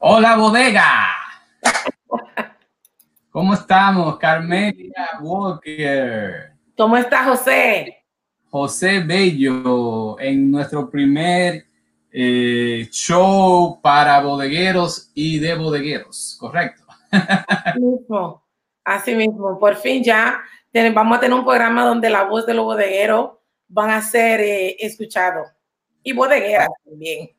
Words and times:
Hola, 0.00 0.36
bodega. 0.36 1.08
¿Cómo 3.30 3.54
estamos, 3.54 4.16
Carmelia 4.16 5.18
Walker? 5.20 6.52
¿Cómo 6.76 6.96
está 6.96 7.24
José? 7.24 8.04
José 8.48 9.00
Bello, 9.00 10.16
en 10.20 10.52
nuestro 10.52 10.88
primer 10.88 11.66
eh, 12.12 12.88
show 12.92 13.80
para 13.82 14.20
bodegueros 14.20 15.10
y 15.14 15.40
de 15.40 15.56
bodegueros, 15.56 16.36
¿correcto? 16.38 16.84
Así 17.10 17.80
mismo, 17.80 18.44
así 18.84 19.14
mismo. 19.16 19.58
Por 19.58 19.74
fin 19.74 20.04
ya 20.04 20.40
vamos 20.94 21.18
a 21.18 21.20
tener 21.20 21.36
un 21.36 21.44
programa 21.44 21.84
donde 21.84 22.08
la 22.08 22.22
voz 22.22 22.46
de 22.46 22.54
los 22.54 22.64
bodegueros 22.64 23.32
van 23.66 23.90
a 23.90 24.00
ser 24.00 24.40
eh, 24.42 24.76
escuchados. 24.78 25.48
Y 26.04 26.12
bodegueras 26.12 26.68
también. 26.84 27.30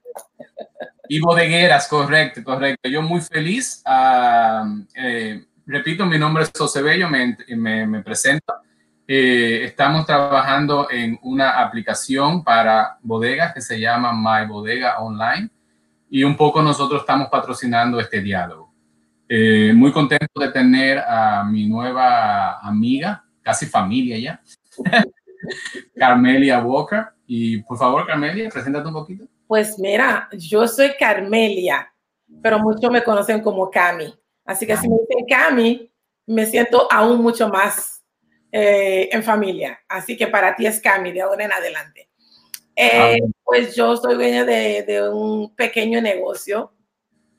Y 1.11 1.19
bodegueras, 1.19 1.87
correcto, 1.87 2.43
correcto. 2.43 2.87
Yo 2.87 3.01
muy 3.01 3.19
feliz. 3.19 3.81
Ah, 3.83 4.63
eh, 4.93 5.43
repito, 5.65 6.05
mi 6.05 6.19
nombre 6.19 6.43
es 6.43 6.51
José 6.55 6.83
Bello, 6.83 7.09
me, 7.09 7.35
me, 7.87 8.03
presento. 8.03 8.53
Eh, 9.07 9.63
estamos 9.63 10.05
trabajando 10.05 10.87
en 10.91 11.17
una 11.23 11.61
aplicación 11.61 12.43
para 12.43 12.99
bodegas 13.01 13.55
que 13.55 13.61
se 13.61 13.79
llama 13.79 14.13
My 14.13 14.47
Bodega 14.47 14.99
Online 14.99 15.49
y 16.11 16.23
un 16.23 16.37
poco 16.37 16.61
nosotros 16.61 17.01
estamos 17.01 17.27
patrocinando 17.29 17.99
este 17.99 18.21
diálogo. 18.21 18.73
Eh, 19.27 19.73
muy 19.75 19.91
contento 19.91 20.39
de 20.39 20.51
tener 20.51 20.99
a 20.99 21.43
mi 21.43 21.67
nueva 21.67 22.59
amiga, 22.59 23.23
casi 23.41 23.65
familia 23.65 24.17
ya, 24.19 24.41
Carmelia 25.95 26.59
Walker. 26.59 27.07
Y 27.25 27.63
por 27.63 27.77
favor, 27.77 28.05
Carmelia, 28.05 28.49
preséntate 28.49 28.87
un 28.87 28.93
poquito. 28.93 29.25
Pues 29.49 29.79
mira, 29.79 30.29
yo 30.33 30.67
soy 30.67 30.91
Carmelia, 30.93 31.91
pero 32.39 32.59
muchos 32.59 32.91
me 32.91 33.03
conocen 33.03 33.41
como 33.41 33.71
Cami. 33.71 34.13
Así 34.45 34.67
que 34.67 34.77
si 34.77 34.87
me 34.87 34.97
dicen 34.99 35.25
Cami, 35.27 35.91
me 36.27 36.45
siento 36.45 36.87
aún 36.91 37.19
mucho 37.19 37.49
más 37.49 38.05
eh, 38.51 39.09
en 39.11 39.23
familia. 39.23 39.79
Así 39.87 40.15
que 40.15 40.27
para 40.27 40.55
ti 40.55 40.67
es 40.67 40.79
Cami 40.79 41.11
de 41.11 41.21
ahora 41.21 41.45
en 41.45 41.51
adelante. 41.51 42.11
Eh, 42.75 43.17
ah, 43.19 43.27
pues 43.43 43.75
yo 43.75 43.97
soy 43.97 44.13
dueña 44.13 44.45
de, 44.45 45.09
un 45.11 45.55
pequeño 45.55 45.99
negocio 45.99 46.71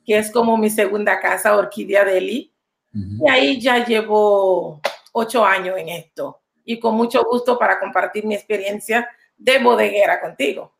que 0.05 0.17
es 0.17 0.29
como 0.31 0.57
mi 0.57 0.69
segunda 0.69 1.17
casa, 1.17 1.55
Orquídea 1.55 2.03
Deli. 2.03 2.53
Y 2.93 3.29
ahí 3.29 3.61
ya 3.61 3.85
llevo 3.85 4.81
ocho 5.13 5.45
años 5.45 5.77
en 5.77 5.87
esto. 5.87 6.41
Y 6.65 6.77
con 6.77 6.93
mucho 6.95 7.23
gusto 7.23 7.57
para 7.57 7.79
compartir 7.79 8.25
mi 8.25 8.35
experiencia 8.35 9.09
de 9.37 9.59
bodeguera 9.59 10.19
contigo. 10.19 10.73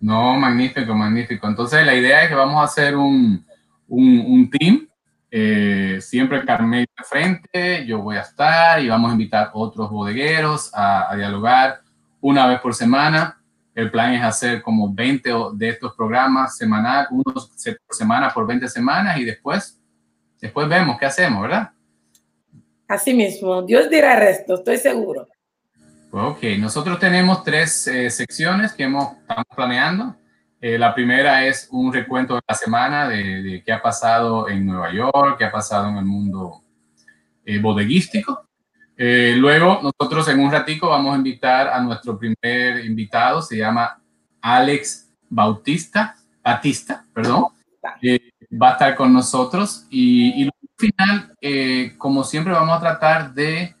No, 0.00 0.36
magnífico, 0.36 0.94
magnífico. 0.94 1.48
Entonces 1.48 1.84
la 1.84 1.94
idea 1.94 2.22
es 2.22 2.28
que 2.28 2.34
vamos 2.34 2.60
a 2.60 2.64
hacer 2.64 2.96
un, 2.96 3.44
un, 3.88 4.50
team. 4.50 4.88
Eh, 5.30 5.98
siempre 6.00 6.44
Carmen 6.44 6.86
de 6.96 7.04
frente, 7.04 7.86
yo 7.86 8.00
voy 8.00 8.16
a 8.16 8.20
estar 8.20 8.82
y 8.82 8.88
vamos 8.88 9.10
a 9.10 9.12
invitar 9.12 9.50
otros 9.52 9.90
bodegueros 9.90 10.70
a, 10.72 11.14
dialogar 11.16 11.80
una 12.20 12.46
vez 12.46 12.60
por 12.60 12.74
semana. 12.74 13.40
El 13.74 13.90
plan 13.90 14.14
es 14.14 14.22
hacer 14.22 14.62
como 14.62 14.92
20 14.92 15.30
de 15.54 15.68
estos 15.68 15.94
programas 15.94 16.56
semanal, 16.56 17.06
unos 17.10 17.50
por 17.86 17.96
semana 17.96 18.32
por 18.32 18.46
20 18.46 18.68
semanas 18.68 19.18
y 19.18 19.24
después, 19.24 19.80
después 20.40 20.68
vemos 20.68 20.96
qué 20.98 21.06
hacemos, 21.06 21.42
¿verdad? 21.42 21.70
Así 22.88 23.14
mismo, 23.14 23.62
Dios 23.62 23.90
dirá 23.90 24.16
resto, 24.16 24.54
estoy 24.54 24.78
seguro. 24.78 25.28
Ok, 26.10 26.42
nosotros 26.58 26.98
tenemos 26.98 27.44
tres 27.44 27.86
eh, 27.86 28.08
secciones 28.08 28.72
que 28.72 28.84
hemos, 28.84 29.12
estamos 29.18 29.44
planeando. 29.54 30.16
Eh, 30.58 30.78
la 30.78 30.94
primera 30.94 31.44
es 31.46 31.68
un 31.70 31.92
recuento 31.92 32.34
de 32.34 32.40
la 32.48 32.54
semana 32.54 33.06
de, 33.06 33.62
qué 33.64 33.72
ha 33.72 33.82
pasado 33.82 34.48
en 34.48 34.64
Nueva 34.64 34.90
York, 34.90 35.36
qué 35.36 35.44
ha 35.44 35.52
pasado 35.52 35.90
en 35.90 35.98
el 35.98 36.06
mundo 36.06 36.62
eh, 37.44 37.58
bodeguístico. 37.60 38.48
luego, 38.96 39.80
nosotros 39.82 40.26
en 40.28 40.40
un 40.40 40.50
ratico 40.50 40.88
vamos 40.88 41.14
a 41.14 41.18
invitar 41.18 41.68
a 41.68 41.78
nuestro 41.82 42.18
primer 42.18 42.82
invitado, 42.86 43.42
se 43.42 43.58
llama 43.58 44.00
Alex 44.40 45.10
Bautista, 45.28 46.16
Batista, 46.42 47.04
perdón. 47.12 47.48
va 48.50 48.70
a 48.70 48.72
estar 48.72 48.96
con 48.96 49.12
nosotros 49.12 49.86
y, 49.90 50.42
y 50.42 50.44
al 50.44 50.52
final, 50.78 51.98
como 51.98 52.24
siempre, 52.24 52.54
vamos 52.54 52.78
a 52.78 52.80
tratar 52.80 53.34
de 53.34 53.77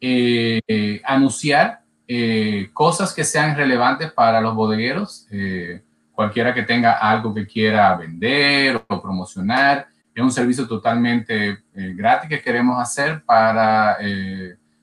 eh, 0.00 1.02
anunciar 1.04 1.82
eh, 2.08 2.70
cosas 2.72 3.12
que 3.12 3.22
sean 3.22 3.54
relevantes 3.54 4.10
para 4.12 4.40
los 4.40 4.54
bodegueros, 4.54 5.26
eh, 5.30 5.82
cualquiera 6.12 6.54
que 6.54 6.62
tenga 6.62 6.92
algo 6.92 7.34
que 7.34 7.46
quiera 7.46 7.94
vender 7.96 8.82
o 8.88 9.02
promocionar. 9.02 9.86
Es 10.14 10.22
un 10.22 10.32
servicio 10.32 10.66
totalmente 10.66 11.58
gratis 11.72 12.28
que 12.28 12.42
queremos 12.42 12.80
hacer 12.80 13.22
para 13.24 13.96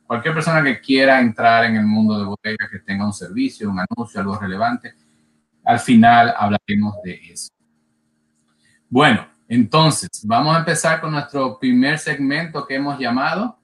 cualquier 0.07 0.33
persona 0.33 0.63
que 0.63 0.79
quiera 0.79 1.19
entrar 1.19 1.65
en 1.65 1.75
el 1.75 1.85
mundo 1.85 2.17
de 2.17 2.25
bodegas, 2.25 2.69
que 2.71 2.79
tenga 2.79 3.05
un 3.05 3.13
servicio, 3.13 3.69
un 3.69 3.79
anuncio, 3.79 4.21
algo 4.21 4.39
relevante. 4.39 4.93
Al 5.65 5.79
final 5.79 6.33
hablaremos 6.35 6.95
de 7.03 7.19
eso. 7.29 7.49
Bueno, 8.89 9.27
entonces 9.49 10.09
vamos 10.23 10.55
a 10.55 10.59
empezar 10.59 11.01
con 11.01 11.11
nuestro 11.11 11.59
primer 11.59 11.99
segmento 11.99 12.65
que 12.65 12.75
hemos 12.75 12.97
llamado 12.97 13.59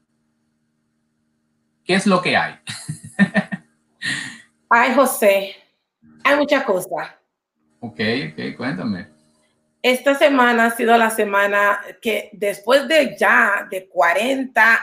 ¿Qué 1.86 1.96
es 1.96 2.08
lo 2.08 2.22
que 2.22 2.38
hay? 2.38 2.56
Ay, 4.70 4.94
José, 4.96 5.56
hay 6.24 6.38
muchas 6.38 6.64
cosas. 6.64 7.10
Ok, 7.80 8.00
ok, 8.32 8.58
cuéntame. 8.58 9.10
Esta 9.82 10.16
semana 10.16 10.68
ha 10.68 10.72
sido 10.72 10.98
la 10.98 11.10
semana 11.10 11.82
que 12.02 12.30
después 12.32 12.88
de 12.88 13.18
ya 13.20 13.68
de 13.70 13.90
40, 13.90 14.80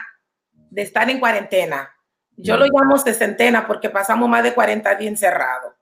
de 0.70 0.82
estar 0.82 1.08
en 1.08 1.18
cuarentena, 1.18 1.90
yo 2.36 2.58
lo 2.58 2.66
llamo 2.66 2.98
sesentena 2.98 3.66
porque 3.66 3.88
pasamos 3.88 4.28
más 4.28 4.42
de 4.42 4.52
40 4.52 4.94
días 4.96 5.10
encerrados. 5.10 5.74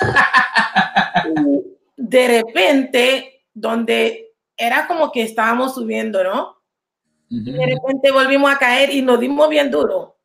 de 1.96 2.28
repente, 2.28 3.44
donde 3.52 4.34
era 4.56 4.86
como 4.86 5.10
que 5.10 5.22
estábamos 5.22 5.74
subiendo, 5.74 6.22
¿no? 6.22 6.56
De 7.28 7.66
repente 7.66 8.12
volvimos 8.12 8.50
a 8.50 8.58
caer 8.58 8.90
y 8.90 9.02
nos 9.02 9.20
dimos 9.20 9.48
bien 9.50 9.70
duro 9.70 10.17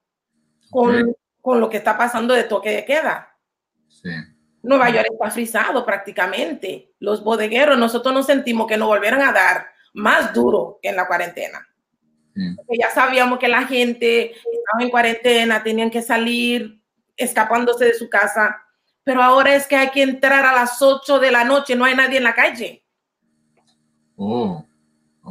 con, 0.74 1.60
lo 1.60 1.70
que 1.70 1.78
está 1.78 1.98
pasando 1.98 2.34
de 2.34 2.44
toque 2.44 2.72
de 2.72 2.86
queda. 2.86 3.38
Nueva 4.64 4.90
York 4.90 5.08
está 5.12 5.30
frisado 5.30 5.86
prácticamente. 5.86 6.94
Los 7.00 7.24
bodegueros, 7.24 7.78
nosotros 7.78 8.14
nos 8.14 8.26
sentimos 8.26 8.68
que 8.68 8.78
nos 8.78 8.88
volvieron 8.88 9.22
a 9.22 9.32
dar 9.32 9.68
más 9.94 10.34
duro 10.34 10.80
que 10.82 10.90
en 10.90 10.96
la 10.96 11.08
cuarentena. 11.08 11.68
ya 12.36 12.90
sabíamos 12.90 13.40
que 13.40 13.48
la 13.48 13.66
gente 13.68 14.32
estaba 14.32 14.82
en 14.82 14.90
cuarentena, 14.90 15.62
tenían 15.62 15.92
que 15.92 16.02
salir 16.02 16.82
escapándose 17.16 17.86
de 17.86 17.94
su 17.94 18.10
casa, 18.10 18.60
pero 19.04 19.22
ahora 19.22 19.54
es 19.54 19.68
que 19.68 19.76
hay 19.76 19.92
que 19.92 20.02
entrar 20.02 20.46
a 20.46 20.56
las 20.56 20.82
8 20.82 21.20
de 21.20 21.32
la 21.32 21.44
noche, 21.44 21.76
no 21.76 21.86
hay 21.86 21.96
nadie 21.96 22.18
en 22.18 22.24
la 22.24 22.34
calle. 22.34 22.86
Oh, 24.16 24.66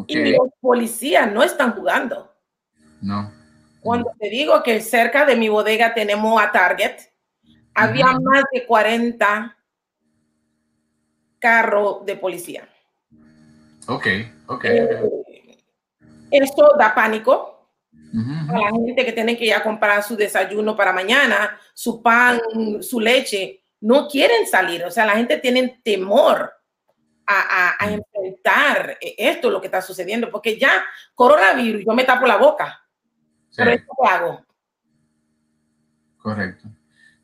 Y 0.06 0.32
los 0.32 0.48
policías 0.60 1.32
no 1.32 1.42
están 1.42 1.72
jugando. 1.72 2.32
No. 3.00 3.41
Cuando 3.82 4.12
te 4.18 4.30
digo 4.30 4.62
que 4.62 4.80
cerca 4.80 5.24
de 5.24 5.34
mi 5.34 5.48
bodega 5.48 5.92
tenemos 5.92 6.40
a 6.40 6.52
Target, 6.52 7.00
había 7.74 8.06
más 8.06 8.44
de 8.52 8.64
40 8.64 9.56
carros 11.40 12.06
de 12.06 12.16
policía. 12.16 12.68
Ok, 13.88 14.06
ok. 14.46 14.64
Eh, 14.64 15.58
esto 16.30 16.74
da 16.78 16.94
pánico 16.94 17.70
a 18.48 18.58
la 18.58 18.70
gente 18.70 19.04
que 19.04 19.12
tiene 19.12 19.36
que 19.36 19.46
ir 19.46 19.54
a 19.54 19.62
comprar 19.62 20.02
su 20.04 20.14
desayuno 20.14 20.76
para 20.76 20.92
mañana, 20.92 21.58
su 21.74 22.00
pan, 22.00 22.40
su 22.80 23.00
leche. 23.00 23.64
No 23.80 24.06
quieren 24.06 24.46
salir, 24.46 24.84
o 24.84 24.90
sea, 24.92 25.06
la 25.06 25.16
gente 25.16 25.38
tiene 25.38 25.80
temor 25.82 26.52
a, 27.26 27.74
enfrentar 27.90 28.98
esto, 29.00 29.50
lo 29.50 29.60
que 29.60 29.66
está 29.66 29.80
sucediendo, 29.82 30.30
porque 30.30 30.58
ya 30.58 30.84
coronavirus, 31.14 31.84
yo 31.84 31.92
me 31.94 32.04
tapo 32.04 32.26
la 32.26 32.36
boca 32.36 32.81
hago. 34.08 34.40
Correcto. 36.18 36.68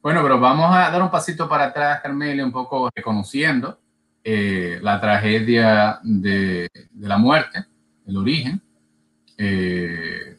Bueno, 0.02 0.22
pero 0.22 0.40
vamos 0.40 0.74
a 0.74 0.90
dar 0.90 1.02
un 1.02 1.10
pasito 1.10 1.48
para 1.48 1.66
atrás, 1.66 2.00
Carmelia, 2.00 2.44
un 2.44 2.52
poco 2.52 2.88
reconociendo 2.94 3.78
eh, 4.24 4.78
la 4.82 5.00
tragedia 5.00 6.00
de, 6.02 6.68
la 6.98 7.18
muerte, 7.18 7.64
el 8.06 8.16
origen. 8.16 8.60
Eh, 9.36 10.36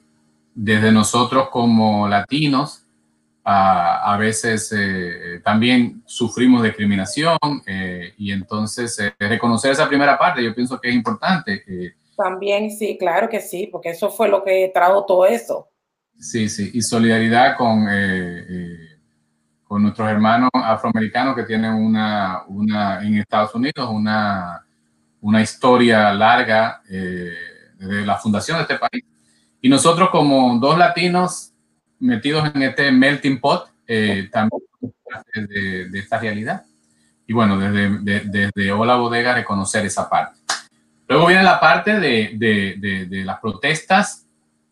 desde 0.53 0.91
nosotros 0.91 1.49
como 1.49 2.07
latinos, 2.07 2.85
a, 3.43 4.15
veces 4.19 4.71
eh, 4.77 5.41
también 5.43 6.03
sufrimos 6.05 6.61
discriminación 6.61 7.37
y 8.17 8.31
entonces 8.31 9.13
reconocer 9.17 9.71
esa 9.71 9.87
primera 9.87 10.19
parte 10.19 10.43
yo 10.43 10.53
pienso 10.53 10.79
que 10.79 10.89
es 10.89 10.95
importante. 10.95 11.63
también 12.15 12.69
sí, 12.69 12.95
claro 12.97 13.27
que 13.27 13.39
sí, 13.39 13.67
porque 13.71 13.89
eso 13.89 14.11
fue 14.11 14.27
lo 14.27 14.43
que 14.43 14.69
trajo 14.71 15.05
todo 15.05 15.25
eso. 15.25 15.68
Sí, 16.19 16.49
sí, 16.49 16.71
y 16.73 16.81
solidaridad 16.81 17.55
con, 17.55 17.87
eh, 17.89 18.45
eh, 18.49 18.99
con 19.63 19.81
nuestros 19.83 20.09
hermanos 20.09 20.49
afroamericanos 20.53 21.35
que 21.35 21.43
tienen 21.43 21.73
una, 21.73 22.43
una, 22.47 23.01
en 23.01 23.15
Estados 23.19 23.55
Unidos, 23.55 23.89
una, 23.89 24.65
una 25.21 25.41
historia 25.41 26.13
larga 26.13 26.81
eh, 26.89 27.33
desde 27.77 28.05
la 28.05 28.17
fundación 28.17 28.57
de 28.57 28.63
este 28.63 28.75
país. 28.75 29.03
Y 29.61 29.69
nosotros 29.69 30.09
como 30.09 30.57
dos 30.59 30.77
latinos 30.77 31.53
metidos 31.99 32.51
en 32.53 32.63
este 32.63 32.91
melting 32.91 33.39
pot, 33.39 33.69
eh, 33.87 34.29
también 34.31 34.61
de, 35.33 35.89
de, 35.89 35.99
esta 35.99 36.19
realidad. 36.19 36.63
Y 37.27 37.33
bueno, 37.33 37.57
desde, 37.57 38.23
desde 38.23 38.71
Hola 38.71 38.95
Bodega 38.95 39.35
reconocer 39.35 39.85
esa 39.85 40.09
parte. 40.09 40.39
Luego 41.07 41.27
viene 41.27 41.43
la 41.43 41.59
parte 41.59 41.99
de, 41.99 42.33
de, 42.35 43.07
de, 43.07 43.25
las 43.25 43.39
protestas 43.39 44.27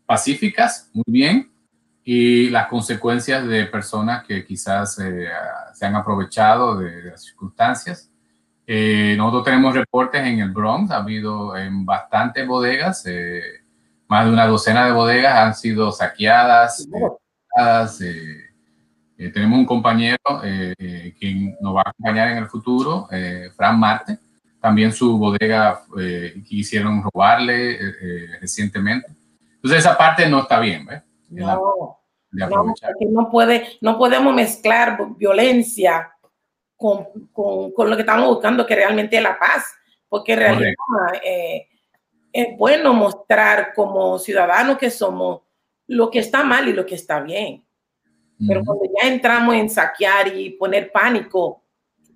pacíficas, 0.07 0.89
muy 0.93 1.03
bien, 1.05 1.51
y 2.03 2.49
las 2.49 2.67
consecuencias 2.67 3.45
de 3.45 3.65
personas 3.65 4.23
que 4.25 4.45
quizás 4.45 4.97
eh, 4.99 5.27
se 5.73 5.85
han 5.85 5.95
aprovechado 5.95 6.77
de, 6.77 7.03
las 7.11 7.21
circunstancias. 7.21 8.09
Eh, 8.65 9.15
nosotros 9.17 9.43
tenemos 9.43 9.75
reportes 9.75 10.25
en 10.25 10.39
el 10.39 10.51
Bronx, 10.51 10.89
ha 10.91 10.97
habido 10.97 11.57
en 11.57 11.85
bastantes 11.85 12.47
bodegas, 12.47 13.05
eh, 13.05 13.41
más 14.07 14.25
de 14.25 14.31
una 14.31 14.47
docena 14.47 14.85
de 14.85 14.93
bodegas 14.93 15.35
han 15.35 15.53
sido 15.53 15.91
saqueadas. 15.91 16.87
tenemos 19.17 19.59
un 19.59 19.65
compañero 19.65 20.17
que 20.41 21.55
nos 21.59 21.75
va 21.75 21.81
a 21.81 21.89
acompañar 21.89 22.29
en 22.29 22.37
el 22.37 22.47
futuro, 22.47 23.09
Fran 23.57 23.77
Marte, 23.77 24.17
también 24.61 24.93
su 24.93 25.17
bodega 25.17 25.81
quisieron 26.47 27.03
robarle 27.03 27.77
recientemente. 28.39 29.17
Entonces 29.57 29.79
esa 29.79 29.97
parte 29.97 30.27
no 30.29 30.41
está 30.41 30.59
bien, 30.59 30.85
¿ves? 30.85 31.03
No, 31.29 31.99
no, 32.31 32.75
no, 33.09 33.29
puede, 33.29 33.77
no 33.81 33.97
podemos 33.97 34.33
mezclar 34.33 34.97
violencia 35.17 36.13
con, 36.75 37.07
con, 37.33 37.71
con, 37.71 37.89
lo 37.89 37.95
que 37.95 38.03
estamos 38.03 38.27
buscando, 38.27 38.65
que 38.65 38.75
realmente 38.75 39.17
es 39.17 39.23
la 39.23 39.37
paz, 39.37 39.65
porque 40.07 40.33
en 40.33 40.39
realidad 40.39 40.75
eh, 41.23 41.67
es 42.31 42.57
bueno 42.57 42.93
mostrar 42.93 43.73
como 43.73 44.19
ciudadanos 44.19 44.77
que 44.77 44.89
somos 44.89 45.41
lo 45.87 46.11
que 46.11 46.19
está 46.19 46.43
mal 46.43 46.67
y 46.67 46.73
lo 46.73 46.85
que 46.85 46.95
está 46.95 47.19
bien. 47.21 47.65
Pero 48.47 48.63
cuando 48.63 48.83
ya 48.85 49.07
entramos 49.07 49.55
en 49.55 49.67
saquear 49.67 50.27
y 50.27 50.51
poner 50.51 50.91
pánico, 50.91 51.63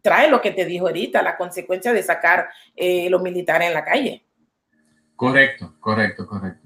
trae 0.03 0.29
lo 0.29 0.39
que 0.39 0.51
te 0.51 0.65
dijo 0.65 0.87
ahorita, 0.87 1.21
la 1.23 1.35
consecuencia 1.35 1.93
de 1.93 2.03
sacar 2.03 2.49
eh, 2.75 3.09
los 3.09 3.21
militares 3.21 3.67
en 3.67 3.73
la 3.73 3.83
calle. 3.83 4.25
Correcto, 5.15 5.75
correcto, 5.79 6.27
correcto. 6.27 6.60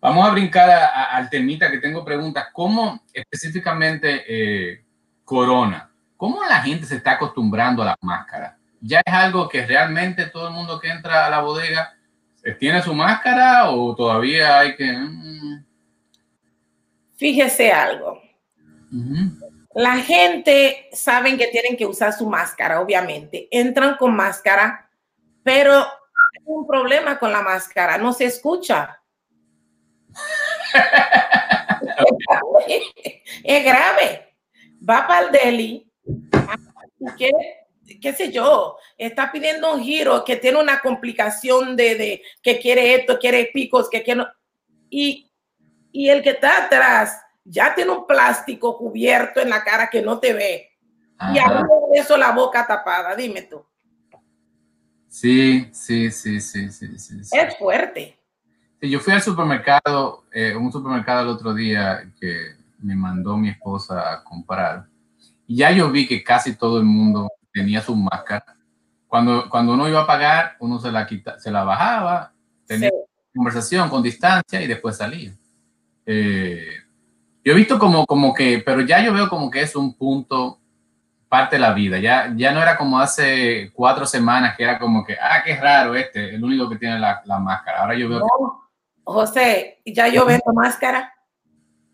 Vamos 0.00 0.28
a 0.28 0.30
brincar 0.30 0.70
al 1.10 1.28
temita 1.28 1.70
que 1.70 1.78
tengo 1.78 2.04
preguntas. 2.04 2.48
¿Cómo 2.52 3.02
específicamente 3.12 4.24
eh, 4.28 4.84
Corona? 5.24 5.90
¿Cómo 6.16 6.44
la 6.44 6.62
gente 6.62 6.86
se 6.86 6.96
está 6.96 7.12
acostumbrando 7.12 7.82
a 7.82 7.86
la 7.86 7.96
máscara? 8.00 8.56
¿Ya 8.80 9.00
es 9.04 9.12
algo 9.12 9.48
que 9.48 9.66
realmente 9.66 10.26
todo 10.26 10.48
el 10.48 10.54
mundo 10.54 10.78
que 10.78 10.88
entra 10.88 11.26
a 11.26 11.30
la 11.30 11.40
bodega 11.40 11.94
tiene 12.58 12.80
su 12.82 12.94
máscara 12.94 13.70
o 13.70 13.94
todavía 13.94 14.60
hay 14.60 14.76
que... 14.76 14.92
Mm? 14.92 15.64
Fíjese 17.16 17.72
algo. 17.72 18.22
La 19.74 19.96
gente 19.96 20.88
saben 20.92 21.36
que 21.36 21.48
tienen 21.48 21.76
que 21.76 21.86
usar 21.86 22.12
su 22.12 22.28
máscara, 22.28 22.80
obviamente. 22.80 23.48
Entran 23.50 23.96
con 23.96 24.14
máscara, 24.14 24.88
pero 25.42 25.74
hay 25.74 26.42
un 26.44 26.66
problema 26.66 27.18
con 27.18 27.32
la 27.32 27.42
máscara, 27.42 27.98
no 27.98 28.12
se 28.12 28.26
escucha 28.26 28.98
es 33.44 33.64
grave. 33.64 34.34
Va 34.88 35.06
para 35.06 35.26
el 35.26 35.32
deli 35.32 35.88
y 37.86 37.98
qué 38.00 38.12
sé 38.12 38.30
yo, 38.30 38.76
está 38.96 39.32
pidiendo 39.32 39.72
un 39.72 39.82
giro 39.82 40.24
que 40.24 40.36
tiene 40.36 40.60
una 40.60 40.80
complicación 40.80 41.74
de, 41.76 42.22
que 42.42 42.58
quiere 42.58 42.94
esto, 42.94 43.18
quiere 43.18 43.50
picos, 43.52 43.88
que 43.88 44.02
quiere... 44.02 44.24
Y, 44.90 45.30
y 45.92 46.08
el 46.08 46.22
que 46.22 46.30
está 46.30 46.64
atrás 46.64 47.18
ya 47.44 47.74
tiene 47.74 47.92
un 47.92 48.06
plástico 48.06 48.76
cubierto 48.76 49.40
en 49.40 49.50
la 49.50 49.64
cara 49.64 49.88
que 49.88 50.02
no 50.02 50.18
te 50.18 50.34
ve. 50.34 50.70
Y 51.34 51.38
ahora 51.38 51.66
eso 51.94 52.16
la 52.16 52.30
boca 52.32 52.66
tapada, 52.66 53.16
dime 53.16 53.42
tú. 53.42 53.64
Sí, 55.08 55.68
sí, 55.72 56.10
sí, 56.10 56.40
sí, 56.40 56.70
sí, 56.70 56.98
sí. 56.98 57.20
Es 57.32 57.56
fuerte 57.56 58.17
yo 58.80 59.00
fui 59.00 59.12
al 59.12 59.22
supermercado, 59.22 60.24
eh, 60.32 60.54
un 60.54 60.70
supermercado 60.70 61.22
el 61.22 61.28
otro 61.28 61.52
día 61.52 62.12
que 62.20 62.56
me 62.80 62.94
mandó 62.94 63.36
mi 63.36 63.48
esposa 63.48 64.12
a 64.12 64.24
comprar. 64.24 64.86
Y 65.46 65.56
ya 65.56 65.70
yo 65.70 65.90
vi 65.90 66.06
que 66.06 66.22
casi 66.22 66.56
todo 66.56 66.78
el 66.78 66.84
mundo 66.84 67.28
tenía 67.52 67.80
su 67.80 67.96
máscara. 67.96 68.56
Cuando, 69.08 69.48
cuando 69.48 69.72
uno 69.72 69.88
iba 69.88 70.02
a 70.02 70.06
pagar, 70.06 70.56
uno 70.60 70.78
se 70.78 70.92
la, 70.92 71.06
quita, 71.06 71.38
se 71.40 71.50
la 71.50 71.64
bajaba, 71.64 72.32
tenía 72.66 72.90
conversación 73.34 73.88
con 73.88 74.02
distancia 74.02 74.60
y 74.60 74.66
después 74.66 74.96
salía. 74.96 75.32
Eh, 76.04 76.68
yo 77.44 77.52
he 77.52 77.56
visto 77.56 77.78
como, 77.78 78.04
como 78.06 78.34
que, 78.34 78.62
pero 78.64 78.82
ya 78.82 79.02
yo 79.02 79.12
veo 79.12 79.28
como 79.28 79.50
que 79.50 79.62
es 79.62 79.74
un 79.74 79.96
punto 79.96 80.60
parte 81.28 81.56
de 81.56 81.60
la 81.60 81.72
vida. 81.72 81.98
Ya, 81.98 82.32
ya 82.36 82.52
no 82.52 82.62
era 82.62 82.76
como 82.76 83.00
hace 83.00 83.70
cuatro 83.72 84.06
semanas 84.06 84.56
que 84.56 84.64
era 84.64 84.78
como 84.78 85.04
que, 85.04 85.14
ah, 85.14 85.42
qué 85.44 85.56
raro 85.56 85.94
este, 85.94 86.34
el 86.34 86.44
único 86.44 86.68
que 86.68 86.76
tiene 86.76 86.98
la, 86.98 87.22
la 87.24 87.38
máscara. 87.38 87.80
Ahora 87.80 87.96
yo 87.96 88.08
veo 88.08 88.20
que 88.20 88.67
José, 89.12 89.80
ya 89.86 90.08
yo 90.08 90.26
vendo 90.26 90.52
máscara. 90.52 91.10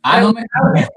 Ah, 0.02 0.20
no 0.20 0.32
me 0.32 0.42
¿Ves? 0.76 0.88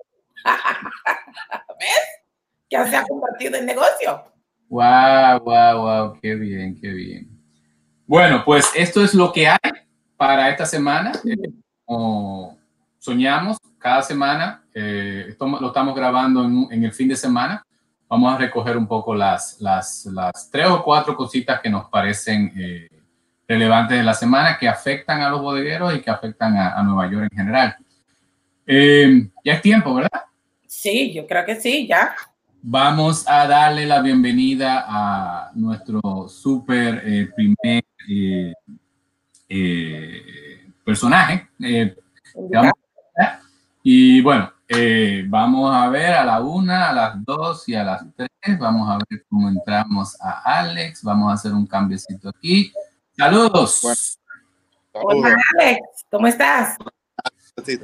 Que 2.68 2.86
se 2.88 2.96
ha 2.96 3.04
convertido 3.04 3.58
en 3.58 3.68
negocio. 3.68 4.24
Wow, 4.68 5.40
wow, 5.44 5.78
wow, 5.78 6.20
qué 6.20 6.34
bien, 6.34 6.76
qué 6.82 6.90
bien. 6.90 7.30
Bueno, 8.08 8.42
pues 8.44 8.72
esto 8.76 9.04
es 9.04 9.14
lo 9.14 9.32
que 9.32 9.48
hay 9.48 9.60
para 10.18 10.50
esta 10.50 10.66
semana. 10.66 11.12
como 11.86 12.58
soñamos, 12.98 13.58
cada 13.78 14.02
semana, 14.02 14.66
eh, 14.74 15.28
esto 15.30 15.46
lo 15.46 15.68
estamos 15.68 15.96
grabando 15.96 16.44
en, 16.44 16.84
el 16.84 16.94
fin 16.94 17.10
de 17.10 17.16
semana. 17.16 17.64
Vamos 18.10 18.34
a 18.34 18.38
recoger 18.38 18.76
un 18.76 18.88
poco 18.88 19.14
las, 19.14 19.62
las, 19.62 20.06
las 20.08 20.50
tres 20.50 20.68
o 20.68 20.84
cuatro 20.84 21.16
cositas 21.16 21.62
que 21.62 21.70
nos 21.70 21.90
parecen 21.90 22.52
eh, 22.58 22.97
relevantes 23.48 23.98
de 23.98 24.04
la 24.04 24.14
semana 24.14 24.58
que 24.60 24.68
afectan 24.68 25.22
a 25.22 25.30
los 25.30 25.42
bodegueros 25.42 25.96
y 25.96 26.02
que 26.02 26.12
afectan 26.12 26.58
a, 26.58 26.84
Nueva 26.84 27.10
York 27.10 27.30
en 27.32 27.38
general. 27.38 27.76
Eh, 28.66 29.30
ya 29.44 29.54
es 29.54 29.62
tiempo, 29.62 29.94
¿verdad? 29.94 30.24
Sí, 30.68 31.14
yo 31.14 31.26
creo 31.26 31.46
que 31.46 31.56
sí, 31.56 31.88
ya. 31.88 32.14
Vamos 32.62 33.26
a 33.28 33.48
darle 33.48 33.86
la 33.86 34.02
bienvenida 34.02 34.84
a 34.86 35.52
nuestro 35.56 36.28
súper 36.28 37.02
eh, 37.06 37.30
primer 37.34 37.84
eh, 38.10 38.54
personaje. 40.84 41.48
y 43.82 44.22
bueno, 44.22 44.52
vamos 45.28 45.74
a 45.74 45.88
ver 45.88 46.14
a 46.16 46.26
la 46.26 46.42
una, 46.42 46.90
a 46.90 46.94
las 46.94 47.24
dos 47.24 47.70
y 47.70 47.76
a 47.76 47.86
las 47.86 48.06
tres. 48.14 48.30
Vamos 48.60 48.90
a 48.90 48.98
ver 49.10 49.24
cómo 49.30 49.48
entramos 49.48 50.20
a 50.20 50.60
Alex. 50.60 51.02
Vamos 51.04 51.32
a 51.32 51.36
hacer 51.36 51.54
un 51.54 51.66
cambiecito 51.66 52.28
aquí. 52.28 52.74
Saludos. 53.18 54.20
Hola 54.92 55.36
Alex, 55.58 56.06
¿cómo 56.12 56.28
estás? 56.28 56.78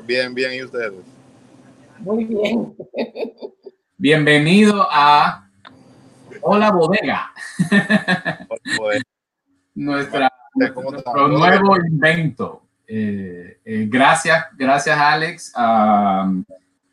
Bien, 0.04 0.32
bien, 0.32 0.54
¿y 0.54 0.64
ustedes? 0.64 0.94
Muy 1.98 2.26
bien. 2.26 2.76
Bienvenido 3.98 4.88
a 4.92 5.50
Hola 6.42 6.72
Bodega. 6.72 7.34
Nuestra, 9.74 10.32
nuestro 10.54 11.28
nuevo 11.28 11.78
invento. 11.78 12.62
Eh, 12.86 13.58
eh, 13.66 13.88
gracias, 13.90 14.46
gracias 14.56 14.96
Alex. 14.96 15.52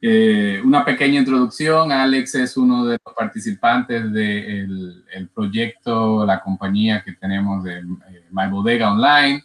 Eh, 0.02 0.62
una 0.64 0.84
pequeña 0.84 1.20
introducción. 1.20 1.92
Alex 1.92 2.34
es 2.36 2.56
uno 2.56 2.86
de 2.86 2.98
los 3.04 3.14
participantes 3.14 4.10
del 4.12 5.04
el 5.12 5.28
proyecto, 5.28 6.24
la 6.24 6.40
compañía 6.40 7.02
que 7.04 7.12
tenemos 7.12 7.62
de 7.64 7.78
eh, 7.78 8.24
My 8.30 8.48
Bodega 8.48 8.92
Online. 8.92 9.44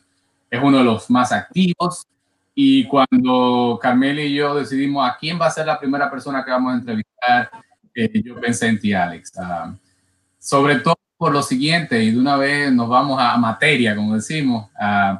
Es 0.49 0.61
uno 0.63 0.77
de 0.77 0.83
los 0.83 1.09
más 1.09 1.31
activos. 1.31 2.05
Y 2.53 2.87
cuando 2.87 3.77
Carmela 3.81 4.21
y 4.21 4.33
yo 4.33 4.55
decidimos 4.55 5.09
a 5.09 5.17
quién 5.19 5.39
va 5.39 5.47
a 5.47 5.51
ser 5.51 5.65
la 5.65 5.77
primera 5.77 6.09
persona 6.09 6.45
que 6.45 6.51
vamos 6.51 6.73
a 6.73 6.77
entrevistar, 6.77 7.51
eh, 7.93 8.21
yo 8.23 8.39
pensé 8.39 8.67
en 8.67 8.79
ti, 8.79 8.93
Alex. 8.93 9.33
Ah, 9.37 9.75
sobre 10.39 10.77
todo 10.77 10.95
por 11.17 11.33
lo 11.33 11.41
siguiente, 11.41 12.01
y 12.01 12.11
de 12.11 12.19
una 12.19 12.37
vez 12.37 12.71
nos 12.71 12.87
vamos 12.87 13.19
a 13.19 13.37
materia, 13.37 13.95
como 13.95 14.15
decimos. 14.15 14.69
Uh, 14.79 15.17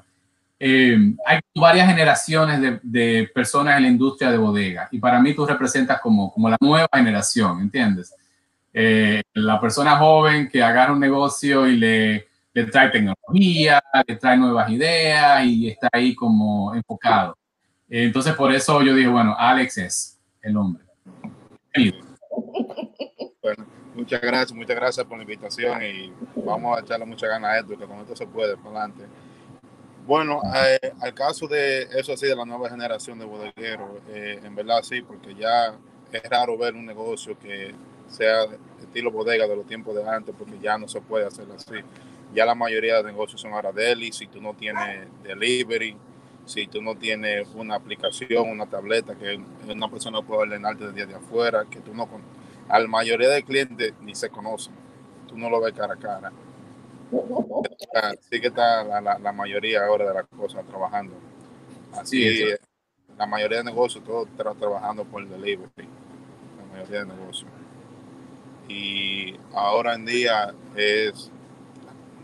eh, 0.59 0.97
hay 1.25 1.39
varias 1.53 1.87
generaciones 1.87 2.79
de, 2.81 3.29
personas 3.33 3.77
en 3.77 3.83
la 3.83 3.89
industria 3.89 4.31
de 4.31 4.37
bodega 4.37 4.87
y 4.91 4.99
para 4.99 5.19
mí 5.19 5.33
tú 5.33 5.45
representas 5.45 5.99
como, 5.99 6.31
como 6.31 6.49
la 6.49 6.57
nueva 6.61 6.87
generación, 6.93 7.61
¿entiendes? 7.61 8.15
Eh, 8.73 9.21
la 9.33 9.59
persona 9.59 9.97
joven 9.97 10.49
que 10.49 10.61
agarra 10.61 10.93
un 10.93 10.99
negocio 10.99 11.67
y 11.67 11.77
le, 11.77 12.27
le, 12.53 12.65
trae 12.65 12.89
tecnología, 12.89 13.81
le 14.07 14.15
trae 14.15 14.37
nuevas 14.37 14.69
ideas 14.69 15.45
y 15.45 15.69
está 15.69 15.89
ahí 15.91 16.13
como 16.13 16.73
enfocado. 16.75 17.37
entonces 17.89 18.33
por 18.33 18.51
eso 18.53 18.81
yo 18.81 18.93
digo, 18.93 19.13
bueno, 19.13 19.35
Alex 19.37 19.77
es 19.77 20.19
el 20.41 20.57
hombre. 20.57 20.83
Bueno, 23.41 23.65
Muchas 23.95 24.19
gracias, 24.19 24.51
muchas 24.51 24.75
gracias 24.75 25.05
por 25.05 25.17
la 25.17 25.23
invitación 25.23 25.81
y 25.81 26.13
vamos 26.35 26.77
a 26.77 26.81
echarle 26.81 27.05
muchas 27.05 27.29
ganas 27.29 27.51
a 27.51 27.59
esto, 27.59 27.77
que 27.77 27.85
con 27.85 27.99
esto 27.99 28.13
se 28.13 28.27
puede, 28.27 28.57
para 28.57 28.83
adelante. 28.83 29.05
Bueno, 30.05 30.39
eh, 30.55 30.91
al 31.01 31.15
caso 31.15 31.47
de 31.47 31.83
eso 31.97 32.13
así, 32.13 32.27
de 32.27 32.35
la 32.35 32.45
nueva 32.45 32.69
generación 32.69 33.17
de 33.17 33.25
bodegueros, 33.25 33.89
eh, 34.09 34.39
en 34.43 34.55
verdad 34.55 34.83
sí, 34.83 35.01
porque 35.01 35.33
ya 35.33 35.75
es 36.11 36.23
raro 36.29 36.55
ver 36.59 36.75
un 36.75 36.85
negocio 36.85 37.35
que 37.39 37.73
sea 38.07 38.43
estilo 38.79 39.09
bodega 39.09 39.47
de 39.47 39.55
los 39.55 39.65
tiempos 39.65 39.95
de 39.95 40.07
antes, 40.07 40.35
porque 40.37 40.59
ya 40.59 40.77
no 40.77 40.87
se 40.87 41.01
puede 41.01 41.25
hacer 41.25 41.47
así. 41.55 41.73
Ya 42.35 42.45
la 42.45 42.53
mayoría 42.53 42.97
de 42.97 43.03
negocios 43.03 43.41
son 43.41 43.53
ahora 43.53 43.71
deli, 43.71 44.11
si 44.11 44.27
tú 44.27 44.39
no 44.39 44.53
tienes 44.53 45.07
delivery, 45.23 45.97
si 46.45 46.67
tú 46.67 46.83
no 46.83 46.95
tienes 46.95 47.47
una 47.55 47.73
aplicación, 47.73 48.47
una 48.47 48.67
tableta 48.67 49.15
que 49.15 49.39
una 49.67 49.89
persona 49.89 50.21
puede 50.21 50.41
ordenarte 50.43 50.85
desde 50.85 51.07
de 51.07 51.15
afuera, 51.15 51.65
que 51.67 51.79
tú 51.79 51.95
no 51.95 52.07
a 52.69 52.79
la 52.79 52.87
mayoría 52.87 53.29
de 53.29 53.43
clientes 53.43 53.93
ni 54.01 54.13
se 54.13 54.29
conocen, 54.29 54.73
tú 55.27 55.35
no 55.35 55.49
lo 55.49 55.59
ves 55.61 55.73
cara 55.73 55.95
a 55.95 55.97
cara. 55.97 56.31
Así 57.93 58.41
que 58.41 58.47
está 58.47 58.83
la, 59.01 59.31
mayoría 59.31 59.85
ahora 59.85 60.07
de 60.07 60.13
las 60.13 60.27
cosas 60.27 60.65
trabajando. 60.65 61.15
Así, 61.93 62.43
la 63.17 63.25
mayoría 63.25 63.59
de 63.59 63.63
negocios, 63.65 64.03
todos 64.03 64.27
están 64.27 64.57
trabajando 64.57 65.05
por 65.05 65.27
delivery, 65.27 65.87
la 66.57 66.73
mayoría 66.73 66.99
de 66.99 67.05
negocios. 67.05 67.49
Y 68.67 69.37
ahora 69.53 69.93
en 69.93 70.05
día 70.05 70.53
es 70.75 71.31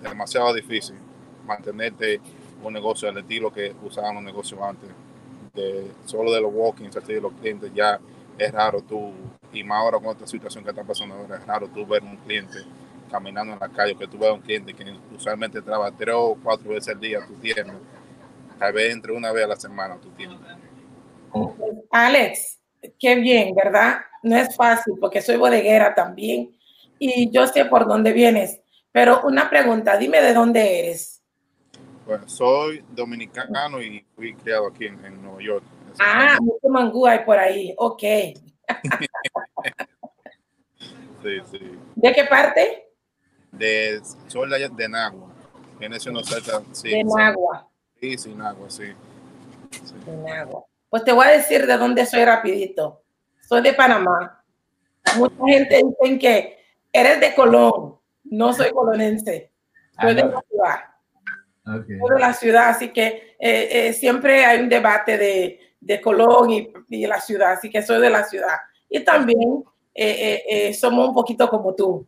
demasiado 0.01 0.53
difícil 0.53 0.97
mantenerte 1.45 2.19
un 2.63 2.73
negocio 2.73 3.07
del 3.07 3.19
estilo 3.19 3.51
que 3.51 3.73
usaban 3.83 4.15
los 4.15 4.23
negocios 4.23 4.59
antes, 4.61 4.89
de, 5.53 5.91
solo 6.05 6.31
de 6.31 6.41
los 6.41 6.51
walkings, 6.53 6.95
así 6.97 7.13
de 7.13 7.21
los 7.21 7.33
clientes, 7.33 7.71
ya 7.73 7.99
es 8.37 8.51
raro 8.51 8.81
tú, 8.81 9.11
y 9.53 9.63
más 9.63 9.79
ahora 9.79 9.99
con 9.99 10.09
esta 10.11 10.27
situación 10.27 10.63
que 10.63 10.69
está 10.71 10.83
pasando 10.83 11.15
ahora, 11.15 11.37
es 11.37 11.45
raro 11.45 11.67
tú 11.67 11.85
ver 11.85 12.03
un 12.03 12.17
cliente 12.17 12.59
caminando 13.11 13.53
en 13.53 13.59
la 13.59 13.69
calle, 13.69 13.95
que 13.95 14.07
tú 14.07 14.17
veas 14.17 14.33
un 14.33 14.41
cliente 14.41 14.73
que 14.73 14.85
usualmente 15.13 15.61
trabaja 15.61 15.93
tres 15.95 16.15
o 16.17 16.37
cuatro 16.41 16.69
veces 16.69 16.95
al 16.95 17.01
día 17.01 17.19
tu 17.27 17.33
tienda, 17.35 17.73
tal 18.57 18.73
vez 18.73 18.93
entre 18.93 19.11
una 19.11 19.31
vez 19.31 19.43
a 19.43 19.49
la 19.49 19.55
semana 19.57 19.97
tu 19.97 20.09
tienda. 20.11 20.57
Alex, 21.91 22.59
qué 22.97 23.15
bien, 23.15 23.53
¿verdad? 23.53 23.99
No 24.23 24.37
es 24.37 24.55
fácil 24.55 24.93
porque 24.99 25.21
soy 25.21 25.35
bodeguera 25.35 25.93
también 25.93 26.57
y 26.99 27.29
yo 27.31 27.47
sé 27.47 27.65
por 27.65 27.87
dónde 27.87 28.13
vienes, 28.13 28.61
pero 28.91 29.21
una 29.23 29.49
pregunta, 29.49 29.97
dime 29.97 30.21
de 30.21 30.33
dónde 30.33 30.79
eres. 30.79 31.21
Bueno, 32.05 32.27
soy 32.27 32.83
dominicano 32.89 33.81
y 33.81 34.05
fui 34.15 34.33
criado 34.35 34.67
aquí 34.67 34.85
en, 34.85 35.21
Nueva 35.21 35.41
York. 35.41 35.63
Ah, 35.99 36.37
mucho 36.39 36.69
mangú 36.69 37.05
hay 37.05 37.19
por 37.25 37.37
ahí, 37.37 37.73
ok. 37.77 38.01
sí, 41.23 41.41
sí. 41.51 41.77
¿De 41.95 42.13
qué 42.13 42.23
parte? 42.25 42.90
De, 43.51 44.01
soy 44.27 44.49
de, 44.49 44.69
de 44.69 44.89
Nagua. 44.89 45.29
Viene 45.79 45.99
siendo 45.99 46.23
cerca, 46.23 46.61
sí. 46.71 46.89
De 46.89 47.03
Nagua. 47.03 47.67
Sí, 47.99 48.17
sí, 48.17 48.33
Nagua, 48.33 48.69
sí. 48.69 48.93
De 50.05 50.17
Nagua. 50.17 50.63
Pues 50.89 51.03
te 51.03 51.11
voy 51.11 51.25
a 51.25 51.31
decir 51.31 51.65
de 51.65 51.77
dónde 51.77 52.05
soy 52.05 52.25
rapidito. 52.25 53.01
Soy 53.47 53.61
de 53.61 53.73
Panamá. 53.73 54.43
Mucha 55.17 55.35
gente 55.47 55.81
dice 56.01 56.19
que 56.19 56.57
eres 56.91 57.19
de 57.19 57.33
Colón. 57.33 57.97
No 58.23 58.53
soy 58.53 58.71
colonense. 58.71 59.51
Soy 59.99 60.15
de 60.15 60.23
la 60.23 60.41
ciudad. 60.47 60.79
Okay. 61.63 61.95
de 61.95 62.19
la 62.19 62.33
ciudad, 62.33 62.69
así 62.69 62.89
que 62.91 63.35
eh, 63.39 63.87
eh, 63.87 63.93
siempre 63.93 64.43
hay 64.43 64.61
un 64.61 64.67
debate 64.67 65.17
de, 65.17 65.59
de 65.79 66.01
Colón 66.01 66.49
y, 66.49 66.73
y, 66.89 67.05
la 67.05 67.21
ciudad, 67.21 67.51
así 67.51 67.69
que 67.69 67.83
soy 67.83 68.01
de 68.01 68.09
la 68.09 68.23
ciudad. 68.23 68.57
Y 68.89 69.01
también 69.01 69.63
eh, 69.93 70.73
somos 70.73 71.09
un 71.09 71.13
poquito 71.13 71.47
como 71.49 71.75
tú. 71.75 72.07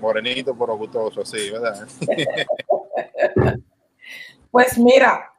Morenito, 0.00 0.56
pero 0.56 0.76
gustoso, 0.76 1.24
sí, 1.24 1.50
¿verdad? 1.50 1.86
pues 4.50 4.78
mira, 4.78 5.32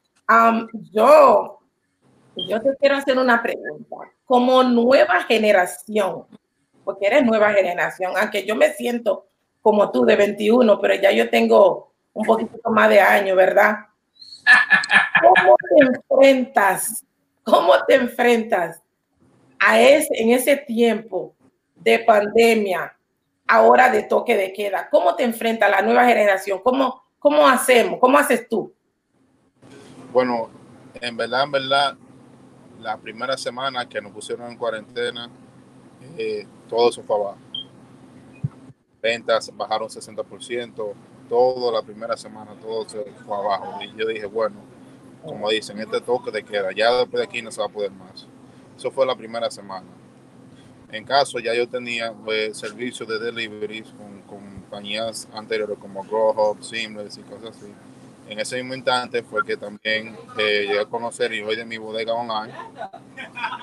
yo, 0.92 1.60
yo 2.36 2.62
te 2.62 2.76
quiero 2.80 2.96
hacer 2.96 3.18
una 3.18 3.42
pregunta. 3.42 3.96
Como 4.26 4.64
nueva 4.64 5.24
generación, 5.24 6.26
porque 6.84 7.08
eres 7.08 7.24
nueva 7.24 7.54
generación, 7.54 8.14
aunque 8.18 8.46
yo 8.46 8.56
me 8.56 8.74
siento 8.74 9.28
como 9.62 9.92
tú 9.92 10.06
de 10.06 10.16
21, 10.16 10.80
pero 10.80 10.96
ya 10.96 11.12
yo 11.12 11.30
tengo 11.30 11.94
un 12.14 12.26
poquito 12.26 12.70
más 12.72 12.90
de 12.90 13.00
años, 13.00 13.38
¿verdad? 13.38 13.78
¿Cómo 15.22 15.56
te 15.58 15.86
enfrentas? 15.86 17.06
¿Cómo 17.44 17.74
te 17.86 17.96
enfrentas 17.96 18.82
a 19.60 19.80
ese, 19.80 20.10
en 20.12 20.32
ese 20.32 20.58
tiempo 20.58 21.36
de 21.76 22.00
pandemia, 22.00 22.97
ahora 23.48 23.90
de 23.90 24.04
toque 24.04 24.36
de 24.36 24.54
queda? 24.54 24.90
¿Cómo 24.90 25.16
te 25.16 25.24
enfrenta 25.24 25.70
la 25.70 25.82
nueva 25.82 26.06
generación? 26.06 26.60
¿Cómo, 26.64 27.04
cómo 27.20 27.48
hacemos? 27.48 28.00
¿Cómo 28.00 28.18
haces 28.18 28.48
tú? 28.48 28.74
Bueno, 30.12 30.50
en 31.02 31.18
verdad, 31.18 31.44
en 31.44 31.52
verdad, 31.52 31.98
la 32.80 32.98
primera 32.98 33.38
semana 33.38 33.88
que 33.88 34.02
nos 34.02 34.12
pusieron 34.12 34.52
en 34.52 34.58
cuarentena, 34.58 35.30
eh, 36.18 36.48
todo 36.70 36.90
eso 36.90 37.04
fue 37.04 37.16
abajo. 37.16 37.38
Ventas 39.02 39.52
bajaron 39.56 39.90
60%, 39.90 40.94
toda 41.30 41.72
la 41.72 41.82
primera 41.82 42.18
semana, 42.18 42.52
todo 42.60 42.88
se 42.88 43.04
fue 43.26 43.38
abajo. 43.38 43.80
Y 43.82 43.96
yo 43.98 44.08
dije, 44.08 44.26
bueno, 44.26 44.56
como 45.24 45.50
dicen, 45.50 45.80
este 45.80 46.02
toque 46.02 46.32
de 46.32 46.44
queda, 46.44 46.72
ya 46.72 46.92
después 46.92 47.20
de 47.20 47.24
aquí 47.24 47.42
no 47.42 47.52
se 47.52 47.60
va 47.60 47.68
a 47.68 47.70
poder 47.70 47.92
más. 47.92 48.28
Eso 48.78 48.92
fue 48.92 49.06
la 49.06 49.16
primera 49.16 49.50
semana. 49.52 49.86
En 50.92 51.04
caso, 51.04 51.40
ya 51.40 51.54
yo 51.54 51.68
tenía 51.68 52.14
pues, 52.14 52.58
servicios 52.58 53.08
de 53.08 53.20
delivery 53.20 53.82
con, 53.82 54.22
compañías 54.22 55.28
anteriores 55.34 55.78
como 55.80 56.04
GrowHub, 56.04 56.62
Seamless 56.62 57.18
y 57.18 57.22
cosas 57.22 57.56
así. 57.56 57.74
En 58.28 58.40
ese 58.40 58.58
mismo 58.58 58.76
instante 58.76 59.24
fue 59.24 59.46
que 59.46 59.56
también 59.56 60.18
eh, 60.38 60.66
llegué 60.68 60.80
a 60.80 60.86
conocer 60.86 61.34
y 61.34 61.42
hoy 61.42 61.56
de 61.56 61.64
mi 61.64 61.78
bodega 61.78 62.14
online, 62.14 62.54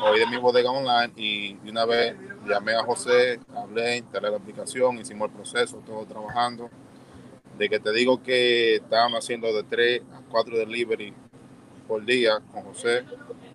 hoy 0.01 0.19
de 0.21 0.27
mi 0.27 0.39
bodega 0.39 0.71
online 0.71 1.13
y 1.17 1.59
una 1.69 1.85
vez 1.85 2.17
llamé 2.49 2.73
a 2.75 2.83
José, 2.83 3.41
hablé, 3.55 3.99
instalé 3.99 4.31
la 4.31 4.39
aplicación, 4.39 4.99
hicimos 4.99 5.29
el 5.29 5.35
proceso, 5.35 5.83
todo 5.85 6.07
trabajando 6.07 6.71
de 7.59 7.69
que 7.69 7.79
te 7.79 7.93
digo 7.93 8.23
que 8.23 8.77
estábamos 8.77 9.25
haciendo 9.25 9.53
de 9.53 9.63
3 9.65 10.03
a 10.13 10.21
4 10.31 10.59
delivery 10.59 11.13
por 11.87 12.05
día 12.05 12.41
con 12.53 12.63
José, 12.63 13.05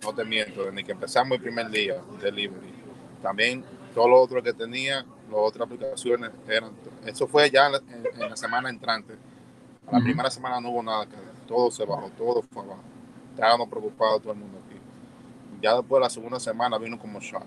no 0.04 0.14
te 0.14 0.24
miento, 0.24 0.64
desde 0.64 0.84
que 0.84 0.92
empezamos 0.92 1.38
el 1.38 1.42
primer 1.42 1.70
día, 1.70 1.96
delivery. 2.22 2.79
También 3.22 3.64
todo 3.94 4.08
lo 4.08 4.22
otro 4.22 4.42
que 4.42 4.54
tenía, 4.54 5.06
las 5.30 5.40
otras 5.40 5.66
aplicaciones 5.66 6.32
eran, 6.48 6.72
eso 7.06 7.28
fue 7.28 7.50
ya 7.50 7.68
en, 7.68 8.30
la 8.30 8.36
semana 8.36 8.70
entrante. 8.70 9.16
La 9.92 10.00
primera 10.00 10.30
semana 10.30 10.62
no 10.62 10.70
hubo 10.70 10.84
nada 10.84 11.06
que 11.06 11.16
todo 11.48 11.72
se 11.72 11.86
bajó, 11.86 12.10
todo 12.18 12.44
fue 12.44 12.64
abajo. 12.64 12.82
Estábamos 13.34 13.68
preocupados 13.70 14.22
todo 14.22 14.34
el 14.34 14.40
mundo 14.40 14.60
aquí. 14.68 14.80
Ya 15.62 15.76
después 15.76 16.00
de 16.00 16.06
la 16.06 16.10
segunda 16.10 16.40
semana 16.40 16.78
vino 16.78 17.00
como 17.00 17.20
shock 17.20 17.44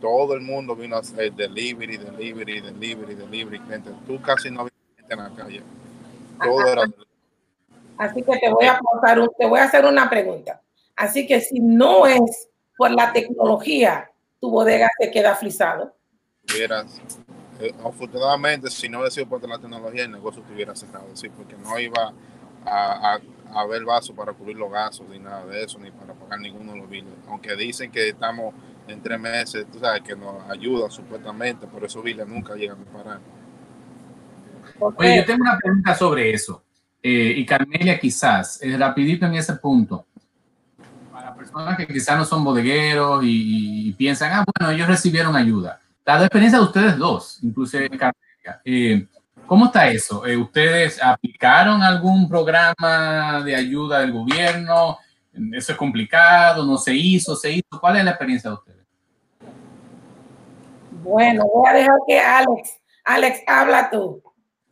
todo 0.00 0.34
el 0.34 0.40
mundo 0.40 0.74
vino 0.74 0.96
a 0.96 1.00
hacer 1.00 1.32
delivery, 1.32 1.98
delivery, 1.98 2.60
delivery, 2.60 3.14
delivery, 3.14 3.60
gente. 3.68 3.90
Tú 4.06 4.20
casi 4.20 4.50
no 4.50 4.62
había 4.62 4.72
gente 4.96 5.14
en 5.14 5.18
la 5.18 5.30
calle. 5.30 5.62
Todo 6.42 6.66
era 6.66 6.82
Así 7.98 8.22
que 8.22 8.38
te 8.38 8.50
voy 8.50 8.66
a 8.66 8.80
pasar 8.80 9.28
te 9.38 9.46
voy 9.46 9.60
a 9.60 9.64
hacer 9.64 9.84
una 9.84 10.08
pregunta. 10.08 10.62
Así 10.96 11.26
que 11.26 11.40
si 11.40 11.60
no 11.60 12.06
es 12.06 12.48
por 12.80 12.90
la 12.92 13.12
tecnología, 13.12 14.10
tu 14.40 14.50
bodega 14.50 14.88
se 14.98 15.10
queda 15.10 15.36
frisado. 15.36 15.94
Vieras, 16.50 16.98
eh, 17.60 17.74
afortunadamente, 17.84 18.70
si 18.70 18.88
no 18.88 19.00
hubiera 19.00 19.10
sido 19.10 19.26
por 19.26 19.46
la 19.46 19.58
tecnología, 19.58 20.04
el 20.04 20.12
negocio 20.12 20.40
estuviera 20.40 20.74
cerrado, 20.74 21.04
sí, 21.12 21.28
porque 21.28 21.56
no 21.58 21.78
iba 21.78 22.14
a, 22.64 23.12
a, 23.12 23.20
a 23.52 23.60
haber 23.60 23.84
vaso 23.84 24.14
para 24.14 24.32
cubrir 24.32 24.56
los 24.56 24.72
gastos, 24.72 25.06
ni 25.10 25.18
nada 25.18 25.44
de 25.44 25.62
eso, 25.62 25.78
ni 25.78 25.90
para 25.90 26.14
pagar 26.14 26.40
ninguno 26.40 26.72
de 26.72 26.78
los 26.78 26.88
biles. 26.88 27.12
Aunque 27.28 27.54
dicen 27.54 27.90
que 27.90 28.08
estamos 28.08 28.54
en 28.88 29.02
tres 29.02 29.20
meses, 29.20 29.66
tú 29.70 29.78
sabes, 29.78 30.00
que 30.00 30.16
nos 30.16 30.48
ayudan 30.48 30.90
supuestamente, 30.90 31.66
por 31.66 31.84
eso 31.84 32.00
Vila 32.00 32.24
nunca 32.24 32.54
llega 32.54 32.72
a 32.72 32.76
parar. 32.76 33.20
Oye, 34.96 35.18
yo 35.18 35.24
tengo 35.26 35.42
una 35.42 35.58
pregunta 35.58 35.94
sobre 35.94 36.30
eso. 36.30 36.62
Eh, 37.02 37.34
y 37.36 37.44
Carmelia 37.44 38.00
quizás, 38.00 38.62
es 38.62 38.78
rapidito 38.78 39.26
en 39.26 39.34
ese 39.34 39.52
punto. 39.56 40.06
Personas 41.40 41.76
que 41.78 41.86
quizás 41.86 42.18
no 42.18 42.24
son 42.26 42.44
bodegueros 42.44 43.22
y, 43.24 43.92
piensan, 43.94 44.30
ah, 44.32 44.44
bueno, 44.44 44.72
ellos 44.72 44.86
recibieron 44.86 45.34
ayuda. 45.34 45.80
La 46.04 46.20
experiencia 46.20 46.58
de 46.58 46.64
ustedes 46.66 46.98
dos, 46.98 47.38
incluso 47.42 47.78
Carmelia. 47.78 48.60
Eh, 48.62 49.06
¿Cómo 49.46 49.66
está 49.66 49.88
eso? 49.88 50.26
Eh, 50.26 50.36
¿Ustedes 50.36 51.02
aplicaron 51.02 51.82
algún 51.82 52.28
programa 52.28 53.42
de 53.42 53.56
ayuda 53.56 54.00
del 54.00 54.12
gobierno? 54.12 54.98
¿Eso 55.52 55.72
es 55.72 55.78
complicado? 55.78 56.66
¿No 56.66 56.76
se 56.76 56.94
hizo? 56.94 57.34
¿Se 57.34 57.52
hizo? 57.52 57.80
¿Cuál 57.80 57.96
es 57.96 58.04
la 58.04 58.10
experiencia 58.10 58.50
de 58.50 58.56
ustedes? 58.56 58.84
Bueno, 61.02 61.46
voy 61.46 61.70
a 61.70 61.72
dejar 61.72 61.98
que 62.06 62.20
Alex, 62.20 62.80
Alex, 63.04 63.40
habla 63.46 63.88
tú. 63.90 64.22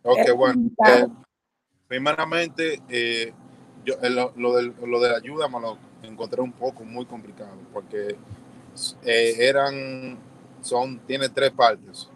Ok, 0.02 0.36
bueno. 0.36 0.70
Eh, 0.86 1.06
primeramente, 1.86 2.82
eh, 2.90 3.32
yo, 3.86 3.94
eh, 4.02 4.10
lo, 4.10 4.32
lo, 4.36 4.56
de, 4.56 4.72
lo 4.86 5.00
de 5.00 5.08
la 5.08 5.16
ayuda 5.16 5.48
me 5.48 5.60
lo 5.60 5.78
encontré 6.02 6.40
un 6.40 6.52
poco 6.52 6.84
muy 6.84 7.04
complicado 7.06 7.56
porque 7.72 8.16
eran 9.04 10.18
son, 10.60 10.98
tiene 11.00 11.28
tres 11.28 11.50
partes 11.50 12.08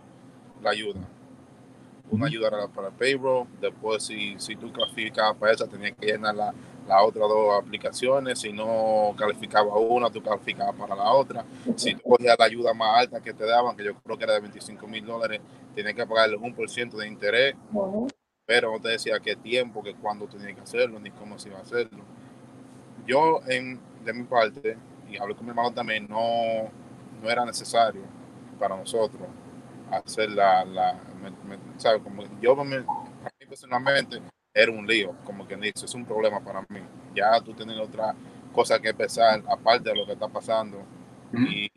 la 0.62 0.70
ayuda. 0.70 1.00
Una 2.10 2.26
ayuda 2.26 2.68
para 2.68 2.88
el 2.88 2.94
payroll, 2.94 3.46
después 3.60 4.04
si, 4.04 4.38
si 4.38 4.54
tú 4.54 4.70
calificabas 4.72 5.36
para 5.36 5.52
esa, 5.52 5.66
tenías 5.66 5.96
que 5.98 6.06
llenar 6.06 6.34
las 6.34 6.54
la 6.86 7.02
otras 7.02 7.28
dos 7.28 7.58
aplicaciones, 7.58 8.40
si 8.40 8.52
no 8.52 9.14
calificaba 9.16 9.76
una, 9.76 10.10
tú 10.10 10.22
calificabas 10.22 10.74
para 10.74 10.96
la 10.96 11.12
otra. 11.12 11.44
Si 11.76 11.94
tú 11.94 12.02
cogías 12.02 12.36
la 12.38 12.44
ayuda 12.44 12.74
más 12.74 12.98
alta 12.98 13.20
que 13.20 13.32
te 13.32 13.46
daban, 13.46 13.76
que 13.76 13.84
yo 13.84 13.94
creo 13.94 14.18
que 14.18 14.24
era 14.24 14.34
de 14.34 14.40
25 14.40 14.86
mil 14.86 15.04
dólares, 15.04 15.40
tienes 15.74 15.94
que 15.94 16.06
pagarle 16.06 16.36
un 16.36 16.54
por 16.54 16.68
ciento 16.68 16.96
de 16.96 17.06
interés, 17.06 17.54
pero 18.44 18.72
no 18.72 18.80
te 18.80 18.88
decía 18.88 19.20
qué 19.20 19.36
tiempo, 19.36 19.82
que 19.82 19.94
cuándo 19.94 20.26
tenías 20.26 20.54
que 20.54 20.62
hacerlo, 20.62 20.98
ni 20.98 21.10
cómo 21.10 21.38
se 21.38 21.48
iba 21.48 21.58
a 21.58 21.62
hacerlo. 21.62 22.02
Yo, 23.06 23.40
en, 23.49 23.80
de 24.04 24.12
mi 24.12 24.25
parte, 24.25 24.76
y 25.11 25.16
hablé 25.18 25.35
con 25.35 25.44
mi 25.44 25.50
hermano 25.50 25.73
también, 25.73 26.06
no, 26.09 26.71
no 27.23 27.30
era 27.30 27.44
necesario 27.44 28.02
para 28.59 28.76
nosotros 28.76 29.28
hacer 29.90 30.30
la, 30.30 30.64
la 30.64 30.99
Como 32.02 32.23
yo, 32.40 32.61
a 32.61 32.64
mí 32.64 32.76
personalmente, 33.49 34.21
era 34.54 34.71
un 34.71 34.87
lío, 34.87 35.14
como 35.25 35.47
quien 35.47 35.61
dice, 35.61 35.85
es 35.85 35.94
un 35.94 36.04
problema 36.04 36.40
para 36.40 36.61
mí. 36.68 36.80
Ya 37.14 37.40
tú 37.40 37.54
tienes 37.54 37.78
otra 37.78 38.14
cosa 38.52 38.78
que 38.78 38.94
pensar, 38.94 39.42
aparte 39.49 39.90
de 39.90 39.97
lo 39.97 40.06
que 40.06 40.12
está 40.12 40.28
pasando, 40.28 40.78
y, 41.32 41.68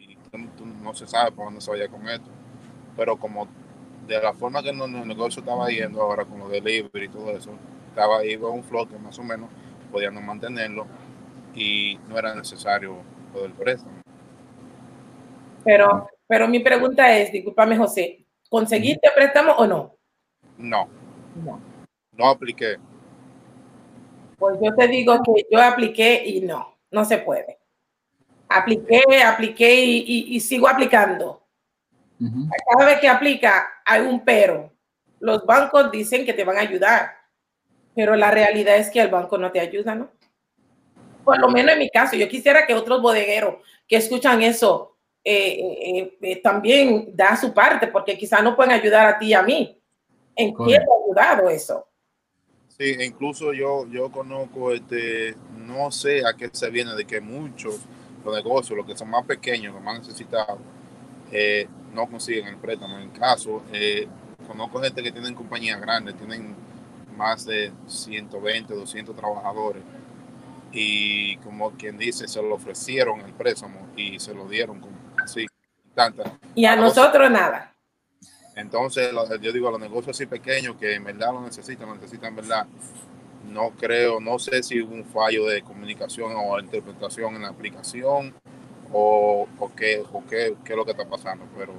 tú, 0.58 0.66
no 0.66 0.94
se 0.94 1.08
sabe 1.08 1.32
por 1.32 1.46
dónde 1.46 1.62
se 1.62 1.72
vaya 1.72 1.88
con 1.88 2.08
esto. 2.08 2.30
Pero 2.96 3.18
como 3.18 3.48
de 4.08 4.22
la 4.22 4.34
forma 4.34 4.62
que 4.62 4.70
el 4.70 5.08
negocio 5.08 5.40
estaba 5.40 5.68
yendo 5.70 6.02
ahora 6.02 6.26
con 6.26 6.40
los 6.40 6.50
delivery 6.50 7.06
y 7.06 7.10
todo 7.10 7.32
eso, 7.32 7.52
estaba 7.90 8.20
ahí 8.20 8.38
con 8.38 8.54
un 8.54 8.64
flow 8.64 8.88
que 8.88 8.98
más 8.98 9.18
o 9.20 9.24
menos 9.24 9.50
podíamos 9.92 10.24
mantenerlo 10.24 10.86
y 11.56 11.98
no 12.08 12.18
era 12.18 12.36
necesario 12.36 12.98
lo 13.34 13.42
del 13.44 13.54
préstamo. 13.54 14.02
Pero, 15.64 16.08
pero 16.28 16.48
mi 16.48 16.60
pregunta 16.60 17.16
es, 17.18 17.32
discúlpame 17.32 17.78
José, 17.78 18.26
¿conseguiste 18.50 19.10
préstamo 19.16 19.54
o 19.54 19.66
no? 19.66 19.96
No. 20.58 20.88
No. 21.44 21.60
No 22.12 22.30
apliqué. 22.30 22.78
Pues 24.38 24.58
yo 24.62 24.76
te 24.76 24.88
digo 24.88 25.22
que 25.24 25.46
yo 25.50 25.62
apliqué 25.62 26.24
y 26.26 26.42
no, 26.42 26.78
no 26.92 27.06
se 27.06 27.18
puede. 27.18 27.58
Apliqué, 28.48 29.02
apliqué 29.26 29.84
y, 29.84 30.40
sigo 30.40 30.68
aplicando. 30.68 31.42
Cada 32.20 32.86
vez 32.86 33.00
que 33.00 33.08
aplica 33.08 33.68
hay 33.86 34.02
un 34.02 34.24
pero. 34.24 34.72
Los 35.20 35.46
bancos 35.46 35.92
dicen 35.92 36.26
que 36.26 36.34
te 36.34 36.44
van 36.44 36.58
a 36.58 36.62
ayudar, 36.62 37.12
pero 37.96 38.16
la 38.16 38.30
realidad 38.30 38.78
es 38.78 38.90
que 38.92 39.02
el 39.02 39.10
banco 39.10 39.38
no 39.38 39.52
te 39.52 39.60
ayuda, 39.60 39.96
¿no? 39.96 40.12
Por 41.26 41.40
lo 41.40 41.50
menos 41.50 41.74
en 41.74 41.80
mi 41.80 41.90
caso, 41.90 42.16
yo 42.16 42.30
quisiera 42.30 42.68
que 42.68 42.76
otros 42.76 43.02
bodegueros 43.02 43.56
que 43.88 43.98
escuchan 43.98 44.42
eso 44.44 44.96
eh, 45.24 45.58
eh, 45.60 46.18
eh, 46.22 46.42
también 46.42 47.10
da 47.16 47.36
su 47.36 47.52
parte, 47.52 47.88
porque 47.88 48.16
quizás 48.16 48.44
no 48.44 48.56
pueden 48.56 48.74
ayudar 48.74 49.08
a 49.08 49.18
ti 49.18 49.28
y 49.28 49.34
a 49.34 49.42
mí. 49.42 49.82
¿En 50.36 50.54
qué 50.56 50.78
ha 50.78 50.82
ayudado 50.82 51.50
eso? 51.50 51.88
Sí, 52.78 52.96
incluso 53.02 53.52
yo, 53.52 53.88
yo 53.88 54.12
conozco, 54.12 54.72
este, 54.72 55.36
no 55.58 55.90
sé 55.90 56.24
a 56.28 56.34
qué 56.36 56.50
se 56.52 56.70
viene 56.70 56.94
de 56.94 57.06
que 57.06 57.20
muchos 57.22 57.80
los 58.24 58.36
negocios, 58.36 58.78
los 58.78 58.86
que 58.86 58.96
son 58.96 59.10
más 59.10 59.26
pequeños, 59.26 59.74
los 59.74 59.82
más 59.82 60.00
necesitados, 60.00 60.60
no 61.94 62.08
consiguen 62.08 62.48
el 62.48 62.58
préstamo. 62.58 63.00
En 63.00 63.10
caso, 63.10 63.64
conozco 64.48 64.82
gente 64.82 65.02
que 65.02 65.12
tienen 65.12 65.34
compañías 65.34 65.82
grandes, 65.82 66.16
tienen 66.18 66.56
más 67.16 67.46
de 67.46 67.72
120, 67.88 68.74
200 68.76 69.16
trabajadores 69.16 69.82
y 70.78 71.38
como 71.38 71.72
quien 71.72 71.98
dice, 71.98 72.28
se 72.28 72.42
lo 72.42 72.56
ofrecieron 72.56 73.22
el 73.22 73.32
préstamo 73.34 73.88
y 73.96 74.20
se 74.20 74.34
lo 74.34 74.46
dieron 74.46 74.82
como 74.82 74.96
así. 75.24 75.48
Tanta. 75.96 76.38
Y 76.54 76.66
a 76.66 76.76
nosotros 76.76 77.32
nada. 77.32 77.74
Entonces, 78.58 79.10
yo 79.42 79.54
digo, 79.54 79.72
los 79.72 79.80
negocios 79.80 80.16
así 80.16 80.26
pequeños 80.26 80.76
que 80.76 80.94
en 80.94 81.06
verdad 81.06 81.32
lo 81.32 81.42
necesitan, 81.42 81.88
lo 81.88 81.96
necesitan 81.96 82.32
en 82.32 82.36
verdad, 82.36 82.68
no 83.50 83.70
creo, 83.72 84.20
no 84.20 84.38
sé 84.38 84.62
si 84.64 84.82
hubo 84.82 84.94
un 84.94 85.06
fallo 85.06 85.46
de 85.46 85.62
comunicación 85.62 86.34
o 86.36 86.60
interpretación 86.60 87.36
en 87.36 87.44
la 87.44 87.50
aplicación 87.50 88.34
o, 88.92 89.48
o, 89.58 89.76
qué, 89.76 90.04
o 90.12 90.24
qué, 90.26 90.56
qué, 90.66 90.74
es 90.74 90.78
lo 90.78 90.84
que 90.84 90.92
está 90.92 91.08
pasando, 91.08 91.46
pero 91.58 91.74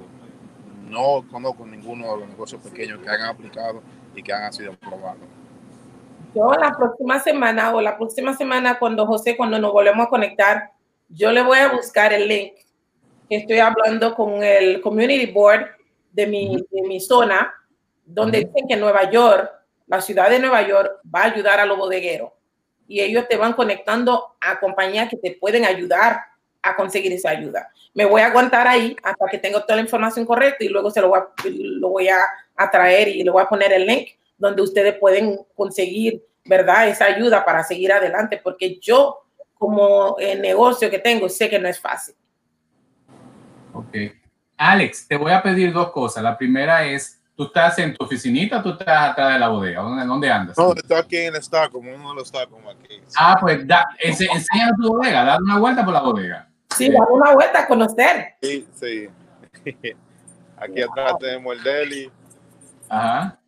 no 0.89 1.23
conozco 1.29 1.65
ninguno 1.65 2.11
de 2.13 2.21
los 2.21 2.29
negocios 2.29 2.61
pequeños 2.61 2.99
que 3.01 3.09
hayan 3.09 3.27
aplicado 3.27 3.83
y 4.15 4.23
que 4.23 4.33
hayan 4.33 4.53
sido 4.53 4.73
aprobados. 4.73 5.27
Yo 6.35 6.51
la 6.53 6.75
próxima 6.77 7.19
semana 7.19 7.73
o 7.73 7.81
la 7.81 7.97
próxima 7.97 8.35
semana 8.35 8.77
cuando 8.79 9.05
José, 9.05 9.35
cuando 9.35 9.59
nos 9.59 9.71
volvemos 9.71 10.05
a 10.05 10.09
conectar, 10.09 10.71
yo 11.09 11.31
le 11.31 11.41
voy 11.41 11.57
a 11.59 11.69
buscar 11.69 12.13
el 12.13 12.27
link 12.27 12.53
estoy 13.29 13.59
hablando 13.59 14.15
con 14.15 14.43
el 14.43 14.81
Community 14.81 15.31
Board 15.31 15.67
de 16.11 16.27
mi, 16.27 16.55
de 16.71 16.87
mi 16.87 16.99
zona, 16.99 17.53
donde 18.05 18.39
dicen 18.39 18.67
que 18.67 18.75
Nueva 18.75 19.09
York, 19.09 19.51
la 19.87 20.01
ciudad 20.01 20.29
de 20.29 20.39
Nueva 20.39 20.61
York, 20.61 20.99
va 21.13 21.21
a 21.21 21.31
ayudar 21.31 21.59
a 21.59 21.65
los 21.65 21.77
bodegueros. 21.77 22.31
Y 22.87 23.01
ellos 23.01 23.27
te 23.27 23.35
van 23.35 23.53
conectando 23.53 24.37
a 24.39 24.59
compañías 24.59 25.09
que 25.09 25.17
te 25.17 25.31
pueden 25.39 25.65
ayudar 25.65 26.21
a 26.61 26.75
conseguir 26.75 27.11
esa 27.11 27.31
ayuda. 27.31 27.69
Me 27.93 28.05
voy 28.05 28.21
a 28.21 28.27
aguantar 28.27 28.67
ahí 28.67 28.95
hasta 29.03 29.27
que 29.27 29.37
tenga 29.37 29.61
toda 29.61 29.75
la 29.75 29.81
información 29.81 30.25
correcta 30.25 30.63
y 30.63 30.69
luego 30.69 30.89
se 30.89 31.01
lo 31.01 31.09
voy 31.09 31.19
a, 31.19 31.27
lo 31.45 31.89
voy 31.89 32.07
a, 32.07 32.17
a 32.55 32.71
traer 32.71 33.09
y 33.09 33.23
le 33.23 33.31
voy 33.31 33.41
a 33.41 33.49
poner 33.49 33.73
el 33.73 33.85
link 33.85 34.09
donde 34.37 34.61
ustedes 34.61 34.95
pueden 34.99 35.39
conseguir, 35.55 36.23
¿verdad? 36.45 36.87
Esa 36.87 37.05
ayuda 37.05 37.43
para 37.43 37.63
seguir 37.63 37.91
adelante, 37.91 38.39
porque 38.43 38.79
yo 38.79 39.23
como 39.53 40.17
el 40.19 40.41
negocio 40.41 40.89
que 40.89 40.99
tengo 40.99 41.27
sé 41.29 41.49
que 41.49 41.59
no 41.59 41.67
es 41.67 41.79
fácil. 41.79 42.15
Ok. 43.73 43.95
Alex, 44.57 45.07
te 45.07 45.15
voy 45.17 45.31
a 45.31 45.41
pedir 45.41 45.71
dos 45.71 45.91
cosas. 45.91 46.23
La 46.23 46.37
primera 46.37 46.85
es, 46.85 47.21
¿tú 47.35 47.45
estás 47.45 47.77
en 47.79 47.95
tu 47.95 48.03
oficinita 48.03 48.59
o 48.59 48.63
tú 48.63 48.69
estás 48.71 49.11
atrás 49.11 49.33
de 49.33 49.39
la 49.39 49.49
bodega? 49.49 49.81
¿Dónde, 49.81 50.05
dónde 50.05 50.31
andas? 50.31 50.57
No, 50.57 50.73
estoy 50.73 50.97
aquí 50.97 51.17
en 51.17 51.35
el 51.35 51.69
como 51.71 51.93
uno 51.93 52.09
de 52.09 52.15
los 52.15 52.31
como 52.31 52.69
aquí. 52.69 53.01
Ah, 53.15 53.37
pues 53.39 53.67
da, 53.67 53.85
enseña 53.99 54.71
tu 54.79 54.93
bodega, 54.93 55.23
dale 55.23 55.43
una 55.43 55.59
vuelta 55.59 55.85
por 55.85 55.93
la 55.93 56.01
bodega. 56.01 56.49
Sí, 56.75 56.89
dale 56.89 57.11
una 57.11 57.33
vuelta 57.33 57.61
a 57.61 57.67
conocer. 57.67 58.35
Sí, 58.41 58.67
sí. 58.75 59.09
Aquí 60.57 60.81
atrás 60.81 61.13
tenemos 61.19 61.55
el 61.55 61.63
deli. 61.63 62.11
Ajá. 62.89 63.39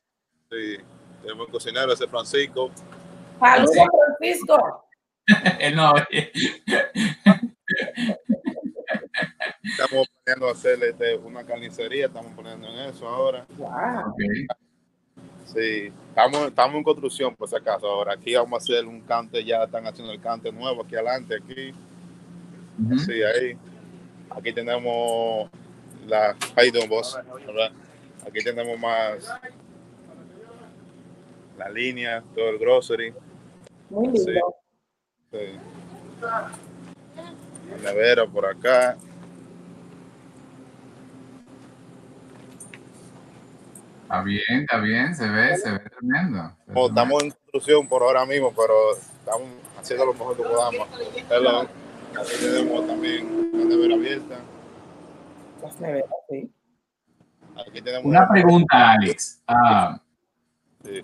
Sí, 0.52 0.78
tenemos 1.22 1.46
el 1.46 1.52
cocinero, 1.52 1.94
ese 1.94 2.08
Francisco. 2.08 2.72
Saludos, 3.40 3.76
Francisco. 4.18 4.86
el 5.60 5.76
no. 5.76 5.94
Estamos 9.64 10.08
planeando 10.24 10.50
hacer 10.50 10.84
este, 10.84 11.18
una 11.18 11.46
carnicería, 11.46 12.08
estamos 12.08 12.32
poniendo 12.36 12.68
en 12.68 12.80
eso 12.90 13.08
ahora. 13.08 13.46
Wow. 13.58 14.16
Sí, 15.46 15.94
estamos, 16.10 16.48
estamos 16.48 16.78
en 16.78 16.84
construcción 16.84 17.36
por 17.36 17.48
si 17.48 17.56
acaso. 17.56 17.88
Ahora 17.88 18.14
aquí 18.14 18.34
vamos 18.34 18.54
a 18.54 18.64
hacer 18.64 18.88
un 18.88 19.02
cante, 19.02 19.46
ya 19.46 19.66
están 19.66 19.86
haciendo 19.86 20.12
el 20.12 20.20
cante 20.20 20.52
nuevo 20.52 20.82
aquí 20.82 20.96
adelante, 20.96 21.36
aquí. 21.36 21.76
Sí, 23.06 23.22
ahí. 23.22 23.56
Aquí 24.32 24.52
tenemos 24.52 25.48
la 26.08 26.36
boss, 26.88 27.20
Aquí 28.26 28.44
tenemos 28.44 28.80
más 28.80 29.32
la 31.60 31.70
línea, 31.70 32.24
todo 32.34 32.50
el 32.50 32.58
grocery. 32.58 33.14
Muy 33.90 34.08
lindo. 34.08 34.56
Sí. 35.32 35.38
sí. 35.38 35.60
La 37.70 37.78
nevera 37.92 38.26
por 38.26 38.46
acá. 38.46 38.98
Está 44.04 44.24
bien, 44.24 44.42
está 44.62 44.78
bien, 44.80 45.16
se 45.16 45.30
ve, 45.30 45.56
se 45.58 45.72
ve 45.72 45.80
tremendo. 45.80 46.52
estamos 46.68 47.24
en 47.24 47.30
construcción 47.30 47.88
por 47.88 48.02
ahora 48.02 48.26
mismo, 48.26 48.52
pero 48.56 48.96
estamos 48.96 49.50
haciendo 49.78 50.06
lo 50.06 50.14
mejor 50.14 50.36
que 50.36 50.44
podamos. 50.44 50.88
Aquí 51.00 52.34
tenemos 52.40 52.88
también 52.88 53.52
una 53.54 53.66
nevera 53.66 53.94
abierta. 53.94 54.40
Las 55.62 55.80
neveras, 55.80 56.10
sí. 56.28 56.52
Aquí 57.68 57.82
tenemos 57.82 58.06
una 58.06 58.28
pregunta, 58.28 58.94
Alex. 58.94 59.44
Ah, 59.46 60.02
sí. 60.84 61.04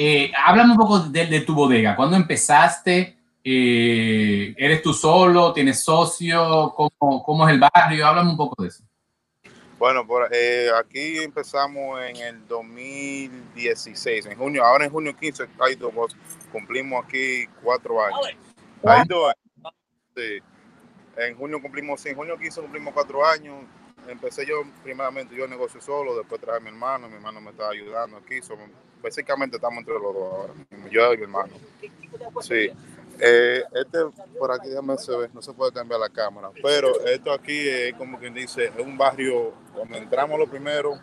Eh, 0.00 0.30
háblame 0.46 0.72
un 0.72 0.78
poco 0.78 1.00
de, 1.00 1.26
de, 1.26 1.40
tu 1.40 1.54
bodega. 1.54 1.96
¿Cuándo 1.96 2.14
empezaste? 2.14 3.18
Eh, 3.42 4.54
¿Eres 4.56 4.80
tú 4.80 4.92
solo? 4.92 5.52
¿Tienes 5.52 5.82
socio? 5.82 6.72
¿Cómo, 6.76 7.22
¿Cómo, 7.24 7.48
es 7.48 7.54
el 7.54 7.58
barrio? 7.58 8.06
Háblame 8.06 8.30
un 8.30 8.36
poco 8.36 8.62
de 8.62 8.68
eso. 8.68 8.84
Bueno, 9.76 10.06
por, 10.06 10.28
eh, 10.32 10.68
aquí 10.78 11.18
empezamos 11.18 12.00
en 12.02 12.16
el 12.16 12.46
2016, 12.46 14.26
en 14.26 14.38
junio, 14.38 14.64
ahora 14.64 14.84
en 14.84 14.92
junio 14.92 15.16
15, 15.16 15.46
cumplimos 16.52 17.04
aquí 17.04 17.46
cuatro 17.60 18.00
años. 18.04 18.20
Hay 18.84 19.02
dos 19.08 19.32
años. 19.32 19.74
Sí. 20.16 20.38
En 21.16 21.36
junio 21.36 21.60
cumplimos, 21.60 22.00
sí, 22.00 22.10
en 22.10 22.16
junio 22.16 22.38
15 22.38 22.60
cumplimos 22.60 22.94
cuatro 22.94 23.26
años. 23.26 23.64
Empecé 24.08 24.46
yo, 24.46 24.62
primeramente, 24.82 25.34
yo 25.36 25.46
negocio 25.46 25.80
solo, 25.80 26.16
después 26.16 26.40
traje 26.40 26.58
a 26.58 26.60
mi 26.60 26.68
hermano, 26.68 27.08
mi 27.08 27.16
hermano 27.16 27.40
me 27.40 27.50
estaba 27.50 27.70
ayudando 27.70 28.16
aquí. 28.16 28.40
Somos, 28.40 28.68
básicamente 29.02 29.56
estamos 29.56 29.78
entre 29.78 29.94
los 29.94 30.14
dos 30.14 30.32
ahora, 30.32 30.54
yo 30.90 31.12
y 31.12 31.16
mi 31.18 31.22
hermano. 31.24 31.52
Sí. 32.40 32.70
Eh, 33.20 33.64
este 33.74 33.98
por 34.38 34.52
aquí 34.52 34.68
ya 34.70 34.96
se 34.96 35.16
ve, 35.16 35.28
no 35.34 35.42
se 35.42 35.52
puede 35.52 35.72
cambiar 35.72 35.98
la 35.98 36.08
cámara, 36.08 36.50
pero 36.62 37.04
esto 37.04 37.32
aquí 37.32 37.68
es 37.68 37.94
como 37.94 38.16
quien 38.16 38.32
dice, 38.32 38.66
es 38.66 38.86
un 38.86 38.96
barrio 38.96 39.54
donde 39.74 39.98
entramos 39.98 40.38
lo 40.38 40.46
primero, 40.46 41.00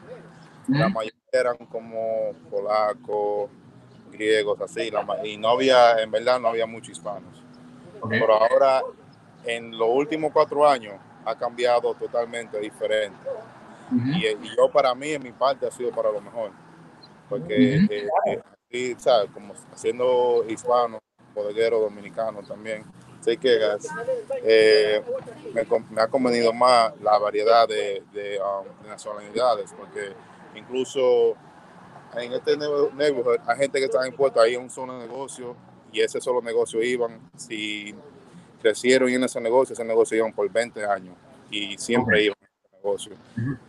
la 0.70 0.88
mayoría 0.88 1.20
eran 1.34 1.58
como 1.58 2.32
polacos, 2.50 3.50
griegos, 4.12 4.62
así, 4.62 4.90
y 5.26 5.38
no 5.38 5.50
había, 5.50 6.02
en 6.02 6.10
verdad 6.10 6.40
no 6.40 6.48
había 6.48 6.66
muchos 6.66 6.92
hispanos. 6.92 7.44
Pero 8.10 8.34
ahora, 8.34 8.82
en 9.44 9.78
los 9.78 9.90
últimos 9.92 10.32
cuatro 10.32 10.68
años, 10.68 10.96
ha 11.26 11.36
cambiado 11.36 11.94
totalmente 11.96 12.60
diferente. 12.60 13.18
y, 13.92 14.56
yo 14.56 14.70
para 14.72 14.94
mí, 14.96 15.12
en 15.12 15.24
mi 15.24 15.32
parte, 15.32 15.68
ha 15.68 15.72
sido 15.72 15.92
para 15.92 16.12
lo 16.12 16.22
mejor. 16.22 16.52
Porque 17.30 17.76
eh, 17.90 18.42
eh, 18.70 18.96
¿sabes? 18.98 19.30
Como 19.32 19.54
siendo 19.74 20.46
hispano, 20.48 21.00
bodeguero 21.34 21.80
dominicano 21.80 22.42
también, 22.44 22.84
sé 23.22 23.38
que 23.38 23.60
eh, 24.44 25.04
me, 25.54 26.02
ha 26.02 26.08
convenido 26.08 26.54
más 26.54 26.94
la 27.02 27.18
variedad 27.18 27.68
de, 27.68 28.04
de, 28.14 28.40
um, 28.40 28.84
de 28.84 28.90
nacionalidades, 28.90 29.74
porque 29.74 30.14
incluso 30.56 31.36
en 32.16 32.34
este 32.34 32.56
neighborhood 32.58 33.40
hay 33.48 33.58
gente 33.58 33.80
que 33.80 33.86
está 33.86 34.08
impuesta 34.08 34.42
ahí 34.42 34.56
en 34.56 34.62
un 34.62 34.70
solo 34.70 34.98
negocio 34.98 35.56
y 35.92 36.02
ese 36.02 36.22
solo 36.22 36.42
negocio 36.42 36.82
iban, 36.84 37.30
si 37.36 37.96
crecieron 38.62 39.10
en 39.10 39.24
ese 39.24 39.40
negocio, 39.40 39.74
ese 39.74 39.84
negocio 39.84 40.18
iban 40.18 40.34
por 40.34 40.50
20 40.52 40.86
años 40.86 41.16
y 41.50 41.78
siempre 41.78 42.24
iban 42.24 42.38
en 42.42 42.48
ese 42.48 42.78
negocio. 42.78 43.14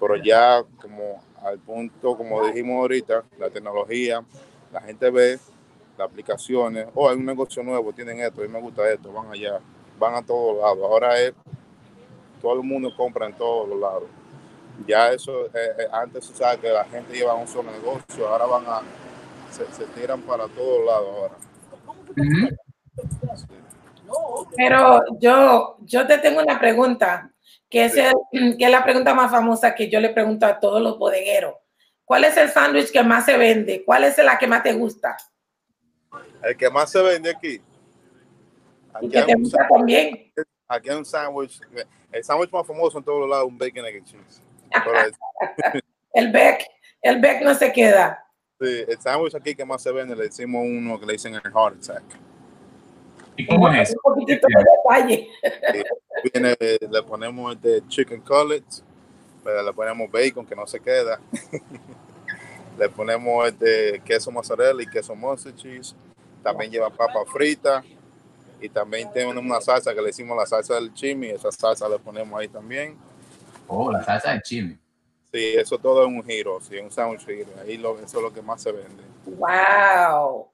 Pero 0.01 0.17
ya 0.17 0.63
como 0.81 1.23
al 1.43 1.59
punto, 1.59 2.17
como 2.17 2.45
dijimos 2.47 2.77
ahorita, 2.77 3.25
la 3.39 3.51
tecnología, 3.51 4.25
la 4.73 4.81
gente 4.81 5.11
ve 5.11 5.39
las 5.97 6.09
aplicaciones, 6.09 6.87
o 6.95 7.05
oh, 7.05 7.09
hay 7.09 7.17
un 7.17 7.25
negocio 7.25 7.63
nuevo, 7.63 7.93
tienen 7.93 8.21
esto, 8.21 8.41
a 8.41 8.45
mí 8.45 8.53
me 8.53 8.61
gusta 8.61 8.91
esto, 8.91 9.13
van 9.13 9.31
allá, 9.31 9.61
van 9.99 10.15
a 10.15 10.23
todos 10.23 10.59
lados. 10.59 10.79
Ahora 10.83 11.21
es, 11.21 11.33
todo 12.43 12.55
el 12.55 12.63
mundo 12.63 12.95
compra 12.97 13.27
en 13.27 13.35
todos 13.35 13.69
los 13.69 13.81
lados. 13.81 14.05
Ya 14.87 15.11
eso, 15.11 15.47
eh, 15.47 15.51
eh, 15.55 15.87
antes 15.91 16.27
se 16.27 16.35
sabe 16.35 16.59
que 16.59 16.69
la 16.69 16.85
gente 16.85 17.15
lleva 17.15 17.35
un 17.35 17.49
solo 17.49 17.71
negocio, 17.71 18.29
ahora 18.29 18.47
van 18.47 18.65
a, 18.67 18.83
se, 19.51 19.85
tiran 19.99 20.21
para 20.23 20.47
todos 20.49 20.85
lados 20.85 21.09
ahora. 21.17 21.35
Pero 24.57 25.03
yo, 25.19 25.77
yo 25.81 26.07
te 26.07 26.19
tengo 26.19 26.41
una 26.41 26.59
pregunta, 26.59 27.31
que 27.69 27.85
es, 27.87 27.95
que 27.95 28.57
es 28.59 28.71
la 28.71 28.85
pregunta 28.85 29.15
más 29.15 29.31
famosa 29.31 29.75
que 29.75 29.89
yo 29.89 30.01
le 30.01 30.11
pregunto 30.11 30.47
a 30.47 30.59
todos 30.59 30.81
los 30.81 30.99
bodegueros. 30.99 31.55
¿Cuál 32.05 32.25
es 32.25 32.37
el 32.37 32.49
sándwich 32.51 32.93
que 32.93 33.03
más 33.03 33.25
se 33.25 33.37
vende? 33.37 33.85
¿Cuál 33.85 34.05
es 34.05 34.17
la 34.19 34.39
que 34.39 34.47
más 34.47 34.63
te 34.63 34.73
gusta? 34.73 35.17
El 36.43 36.57
que 36.57 36.71
más 36.71 36.91
se 36.91 37.03
vende 37.03 37.31
aquí. 37.31 37.61
Aquí 38.95 39.11
que 39.11 39.23
te 39.23 39.35
gusta 39.35 39.67
también. 39.69 40.33
Aquí 40.69 40.89
hay 40.89 40.97
un 40.97 41.05
sándwich. 41.05 41.61
El 42.13 42.25
sándwich 42.25 42.51
más 42.53 42.67
famoso 42.67 42.99
en 42.99 43.05
todos 43.05 43.21
los 43.21 43.29
lados 43.29 43.49
un 43.49 43.59
bacon 43.59 43.85
egg 43.85 43.97
and 43.97 44.07
cheese. 44.07 44.43
el 46.15 46.31
Beck, 46.31 46.67
el 47.03 47.21
Beck 47.21 47.43
no 47.43 47.55
se 47.55 47.73
queda. 47.73 48.25
Sí, 48.61 48.85
el 48.87 49.01
sándwich 49.01 49.35
aquí 49.35 49.55
que 49.55 49.65
más 49.65 49.83
se 49.83 49.91
vende, 49.91 50.15
le 50.15 50.25
decimos 50.25 50.65
uno 50.65 50.99
que 50.99 51.07
le 51.07 51.15
dicen 51.15 51.35
el 51.35 51.43
heart 51.43 51.77
attack. 51.83 52.05
¿Y 53.37 53.47
cómo 53.47 53.69
es 53.69 53.91
Un 53.91 53.97
poquitito 54.03 54.47
de 54.49 54.65
detalle. 54.65 55.31
Viene, 56.33 56.57
le 56.91 57.03
ponemos 57.03 57.55
este 57.55 57.87
chicken 57.89 58.21
cutlets, 58.21 58.83
le 59.45 59.73
ponemos 59.73 60.11
bacon 60.11 60.47
que 60.47 60.57
no 60.57 60.67
se 60.67 60.81
queda. 60.81 61.21
le 62.79 62.89
ponemos 62.89 63.47
este 63.47 64.01
queso 64.05 64.31
mozzarella 64.31 64.83
y 64.83 64.87
queso 64.87 65.15
monster 65.15 65.55
cheese. 65.55 65.95
También 66.43 66.71
lleva 66.71 66.91
papa 66.91 67.25
frita 67.27 67.83
y 68.61 68.69
también 68.69 69.13
tenemos 69.13 69.37
una 69.37 69.61
salsa 69.61 69.95
que 69.95 70.01
le 70.01 70.09
decimos 70.09 70.37
la 70.37 70.47
salsa 70.47 70.75
del 70.75 70.93
chimi. 70.95 71.29
Esa 71.29 71.53
salsa 71.53 71.89
le 71.89 71.99
ponemos 71.99 72.39
ahí 72.39 72.49
también. 72.49 72.97
Oh, 73.67 73.91
la 73.91 74.03
salsa 74.03 74.33
de 74.33 74.43
chile. 74.43 74.79
Sí, 75.33 75.55
eso 75.57 75.77
todo 75.79 76.03
es 76.03 76.09
un 76.09 76.25
giro, 76.25 76.61
sí, 76.61 76.79
un 76.79 76.91
sándwich 76.91 77.27
giro. 77.27 77.51
Ahí 77.63 77.77
lo, 77.77 77.99
eso 77.99 78.19
es 78.19 78.23
lo 78.23 78.33
que 78.33 78.41
más 78.41 78.63
se 78.63 78.73
vende. 78.73 79.03
¡Wow! 79.27 80.49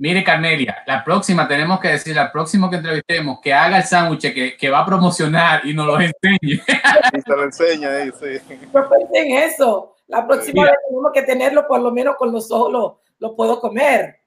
Mire, 0.00 0.22
Carmelia, 0.22 0.84
la 0.86 1.02
próxima 1.02 1.48
tenemos 1.48 1.80
que 1.80 1.88
decir, 1.88 2.14
la 2.14 2.30
próxima 2.30 2.70
que 2.70 2.76
entrevistemos, 2.76 3.40
que 3.42 3.52
haga 3.52 3.78
el 3.78 3.82
sándwich 3.82 4.32
que, 4.32 4.56
que, 4.56 4.70
va 4.70 4.80
a 4.80 4.86
promocionar 4.86 5.66
y 5.66 5.74
nos 5.74 5.86
lo 5.86 6.00
enseñe. 6.00 6.62
Y 7.12 7.20
se 7.20 7.30
lo 7.30 7.42
enseña 7.42 7.90
ahí, 7.90 8.10
sí. 8.12 8.56
No 8.72 8.88
en 9.14 9.32
eso. 9.32 9.96
La 10.06 10.26
próxima 10.26 10.64
vez 10.64 10.74
tenemos 10.88 11.12
que 11.12 11.22
tenerlo 11.22 11.66
por 11.66 11.80
lo 11.80 11.90
menos 11.90 12.14
con 12.16 12.30
los 12.30 12.50
ojos, 12.52 12.98
lo, 13.18 13.34
puedo 13.34 13.60
comer. 13.60 14.20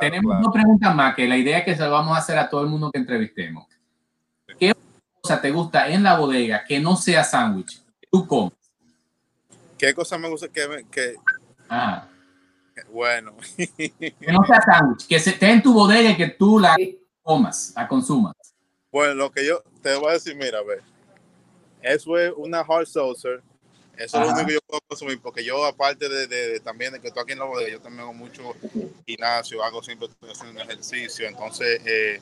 tenemos 0.00 0.36
una 0.36 0.52
pregunta 0.52 0.94
más, 0.94 1.14
que 1.16 1.26
la 1.26 1.36
idea 1.36 1.58
es 1.58 1.64
que 1.64 1.74
se 1.74 1.84
lo 1.84 1.90
vamos 1.90 2.16
a 2.16 2.20
hacer 2.20 2.38
a 2.38 2.48
todo 2.48 2.62
el 2.62 2.68
mundo 2.68 2.90
que 2.92 3.00
entrevistemos. 3.00 3.66
¿Qué 4.58 4.72
cosa 5.20 5.40
te 5.40 5.50
gusta 5.50 5.88
en 5.88 6.04
la 6.04 6.18
bodega 6.18 6.64
que 6.64 6.78
no 6.78 6.94
sea 6.94 7.24
sándwich? 7.24 7.82
Tú 8.12 8.26
comes. 8.28 8.52
¿Qué 9.76 9.92
cosa 9.92 10.16
me 10.18 10.28
gusta 10.28 10.46
que... 10.48 10.86
que... 10.90 11.16
Ah. 11.68 12.06
Bueno. 12.90 13.34
que 13.56 14.32
no 14.32 14.44
sea 14.44 14.60
sándwich, 14.62 15.06
que 15.06 15.16
esté 15.16 15.50
en 15.50 15.62
tu 15.62 15.72
bodega 15.72 16.10
y 16.10 16.16
que 16.16 16.28
tú 16.28 16.58
la 16.58 16.76
comas, 17.22 17.72
la 17.76 17.88
consumas. 17.88 18.34
Bueno, 18.90 19.14
lo 19.14 19.30
que 19.30 19.46
yo 19.46 19.62
te 19.82 19.94
voy 19.96 20.10
a 20.10 20.12
decir, 20.12 20.36
mira, 20.36 20.58
a 20.58 20.62
ver. 20.62 20.82
Eso 21.82 22.16
es 22.18 22.32
una 22.36 22.60
hard 22.60 22.86
saucer. 22.86 23.42
Eso 23.96 24.20
es 24.20 24.26
lo 24.26 24.32
único 24.32 24.46
que 24.46 24.54
yo 24.54 24.60
puedo 24.66 24.80
consumir, 24.88 25.20
porque 25.20 25.44
yo, 25.44 25.64
aparte 25.64 26.08
de, 26.08 26.26
de, 26.26 26.60
también 26.60 26.92
de 26.92 27.00
que 27.00 27.08
estoy 27.08 27.22
aquí 27.22 27.32
en 27.32 27.38
la 27.38 27.44
bodega, 27.44 27.70
yo 27.70 27.80
también 27.80 28.02
hago 28.02 28.14
mucho 28.14 28.54
gimnasio, 29.06 29.62
hago 29.62 29.82
siempre 29.82 30.08
estoy 30.08 30.30
haciendo 30.30 30.62
ejercicio. 30.62 31.28
Entonces, 31.28 31.80
eh, 31.84 32.20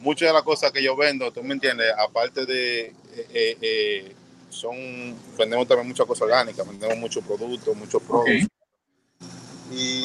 muchas 0.00 0.28
de 0.28 0.32
las 0.32 0.42
cosas 0.42 0.72
que 0.72 0.82
yo 0.82 0.96
vendo, 0.96 1.30
tú 1.32 1.42
me 1.42 1.54
entiendes, 1.54 1.92
aparte 1.96 2.44
de, 2.44 2.86
eh, 2.86 2.94
eh, 3.32 3.58
eh 3.60 4.14
son, 4.48 4.76
vendemos 5.38 5.66
también 5.66 5.88
muchas 5.88 6.06
cosas 6.06 6.22
orgánicas, 6.22 6.66
vendemos 6.66 6.98
muchos 6.98 7.24
productos, 7.24 7.74
muchos 7.74 8.02
productos. 8.02 8.48
Y 9.72 10.04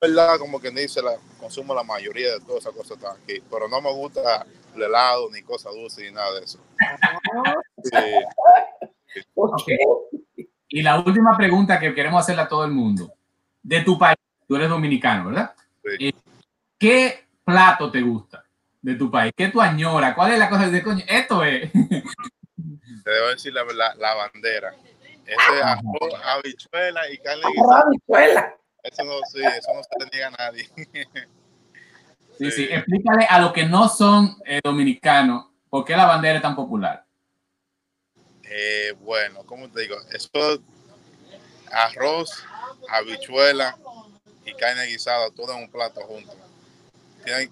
verdad, 0.00 0.38
como 0.38 0.60
quien 0.60 0.74
dice, 0.74 1.02
la, 1.02 1.12
consumo 1.38 1.74
la 1.74 1.82
mayoría 1.82 2.32
de 2.32 2.40
todas 2.40 2.62
esas 2.62 2.72
cosas 2.72 2.96
están 2.96 3.16
aquí, 3.16 3.42
pero 3.50 3.68
no 3.68 3.80
me 3.80 3.92
gusta 3.92 4.46
el 4.74 4.82
helado, 4.82 5.30
ni 5.30 5.42
cosas 5.42 5.72
dulces, 5.74 6.04
ni 6.04 6.10
nada 6.10 6.32
de 6.38 6.44
eso. 6.44 6.58
Y 10.68 10.82
la 10.82 10.98
última 10.98 11.36
pregunta 11.36 11.78
que 11.78 11.94
queremos 11.94 12.22
hacerle 12.22 12.42
a 12.42 12.48
todo 12.48 12.64
el 12.64 12.72
mundo. 12.72 13.12
De 13.62 13.82
tu 13.82 13.98
país, 13.98 14.16
tú 14.48 14.56
eres 14.56 14.68
dominicano, 14.68 15.28
¿verdad? 15.28 15.54
Sí. 15.98 16.14
¿Qué 16.78 17.26
plato 17.44 17.90
te 17.90 18.00
gusta? 18.00 18.42
de 18.82 18.96
tu 18.96 19.10
país? 19.10 19.32
¿Qué 19.34 19.48
tú 19.48 19.60
añoras? 19.60 20.14
¿Cuál 20.14 20.32
es 20.32 20.38
la 20.38 20.50
cosa 20.50 20.68
de 20.68 20.82
coño? 20.82 21.04
Esto 21.08 21.42
es. 21.44 21.72
Te 21.72 23.10
debo 23.10 23.28
decir 23.28 23.54
la, 23.54 23.64
verdad, 23.64 23.94
la 23.98 24.14
bandera. 24.14 24.74
Ese 25.24 25.62
arroz, 25.62 26.14
habichuela 26.24 27.10
y 27.10 27.18
carne 27.18 27.42
guisada. 27.54 28.56
Eso 28.82 29.04
no, 29.04 29.18
sí, 29.30 29.40
eso 29.40 29.72
no 29.74 29.82
se 29.82 30.04
le 30.04 30.10
niega 30.10 30.28
a 30.28 30.30
nadie. 30.30 30.68
Sí, 32.38 32.50
sí, 32.50 32.64
explícale 32.64 33.26
a 33.26 33.38
los 33.40 33.52
que 33.52 33.66
no 33.66 33.88
son 33.88 34.36
eh, 34.46 34.60
dominicanos 34.64 35.48
por 35.68 35.84
qué 35.84 35.94
la 35.94 36.06
bandera 36.06 36.36
es 36.36 36.42
tan 36.42 36.56
popular. 36.56 37.04
Eh, 38.42 38.94
bueno, 39.00 39.44
¿cómo 39.44 39.68
te 39.68 39.82
digo? 39.82 39.96
Eso 40.10 40.60
arroz, 41.70 42.42
habichuela 42.88 43.76
y 44.46 44.54
carne 44.54 44.86
guisada, 44.86 45.30
todo 45.30 45.52
en 45.52 45.64
un 45.64 45.70
plato 45.70 46.00
junto 46.00 46.32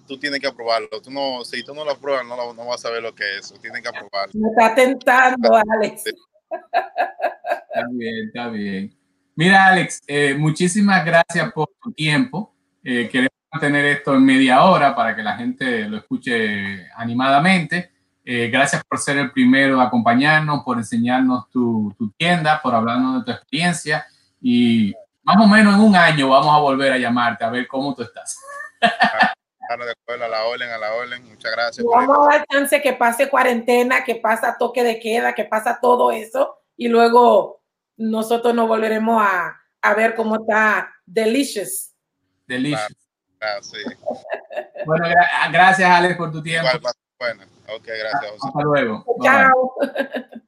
tú 0.07 0.17
tienes 0.17 0.39
que 0.39 0.47
aprobarlo. 0.47 0.89
Tú 1.01 1.11
no, 1.11 1.43
si 1.43 1.63
tú 1.63 1.73
no 1.73 1.85
lo 1.85 1.91
apruebas, 1.91 2.25
no, 2.25 2.53
no 2.53 2.65
vas 2.65 2.81
a 2.81 2.87
saber 2.87 3.01
lo 3.01 3.13
que 3.13 3.23
es 3.23 3.45
eso. 3.45 3.55
Tienes 3.61 3.81
que 3.81 3.89
aprobarlo. 3.89 4.33
Me 4.33 4.49
está 4.49 4.75
tentando, 4.75 5.55
Alex. 5.55 6.03
Está 6.05 7.87
bien, 7.91 8.27
está 8.27 8.49
bien. 8.49 9.00
Mira, 9.35 9.67
Alex, 9.67 10.01
eh, 10.07 10.35
muchísimas 10.35 11.05
gracias 11.05 11.51
por 11.53 11.69
tu 11.81 11.91
tiempo. 11.91 12.53
Eh, 12.83 13.07
queremos 13.09 13.31
mantener 13.51 13.85
esto 13.85 14.15
en 14.15 14.25
media 14.25 14.63
hora 14.63 14.95
para 14.95 15.15
que 15.15 15.23
la 15.23 15.37
gente 15.37 15.87
lo 15.87 15.97
escuche 15.97 16.87
animadamente. 16.95 17.91
Eh, 18.23 18.49
gracias 18.49 18.83
por 18.83 18.99
ser 18.99 19.17
el 19.17 19.31
primero 19.31 19.77
de 19.77 19.83
acompañarnos, 19.83 20.63
por 20.63 20.77
enseñarnos 20.77 21.49
tu, 21.49 21.93
tu 21.97 22.11
tienda, 22.11 22.61
por 22.61 22.75
hablarnos 22.75 23.19
de 23.19 23.25
tu 23.25 23.37
experiencia. 23.37 24.05
Y 24.41 24.93
más 25.23 25.37
o 25.37 25.47
menos 25.47 25.75
en 25.75 25.81
un 25.81 25.95
año 25.95 26.29
vamos 26.29 26.53
a 26.53 26.59
volver 26.59 26.91
a 26.91 26.97
llamarte 26.97 27.43
a 27.43 27.49
ver 27.49 27.67
cómo 27.67 27.95
tú 27.95 28.03
estás. 28.03 28.37
a 28.81 30.27
la 30.27 30.45
orden, 30.45 30.69
a 30.69 30.77
la 30.77 30.93
orden. 30.93 31.23
Muchas 31.23 31.51
gracias. 31.51 31.85
Vamos 31.85 32.27
a 32.27 32.37
dar 32.37 32.45
chance 32.51 32.81
que 32.81 32.93
pase 32.93 33.29
cuarentena, 33.29 34.03
que 34.03 34.15
pasa 34.15 34.57
toque 34.59 34.83
de 34.83 34.99
queda, 34.99 35.33
que 35.33 35.45
pasa 35.45 35.79
todo 35.81 36.11
eso 36.11 36.57
y 36.75 36.89
luego 36.89 37.60
nosotros 38.01 38.53
nos 38.55 38.67
volveremos 38.67 39.21
a, 39.21 39.61
a 39.81 39.93
ver 39.93 40.15
cómo 40.15 40.35
está 40.35 40.91
Delicious. 41.05 41.93
Delicious. 42.47 42.97
Ah, 43.39 43.57
sí. 43.61 43.77
bueno, 44.85 45.05
gracias 45.51 45.89
Alex 45.89 46.17
por 46.17 46.31
tu 46.31 46.41
tiempo. 46.41 46.69
bueno, 47.19 47.43
ok, 47.67 47.85
gracias. 47.85 48.31
José. 48.31 48.47
Hasta 48.47 48.61
luego. 48.61 49.05
Chao. 49.23 49.75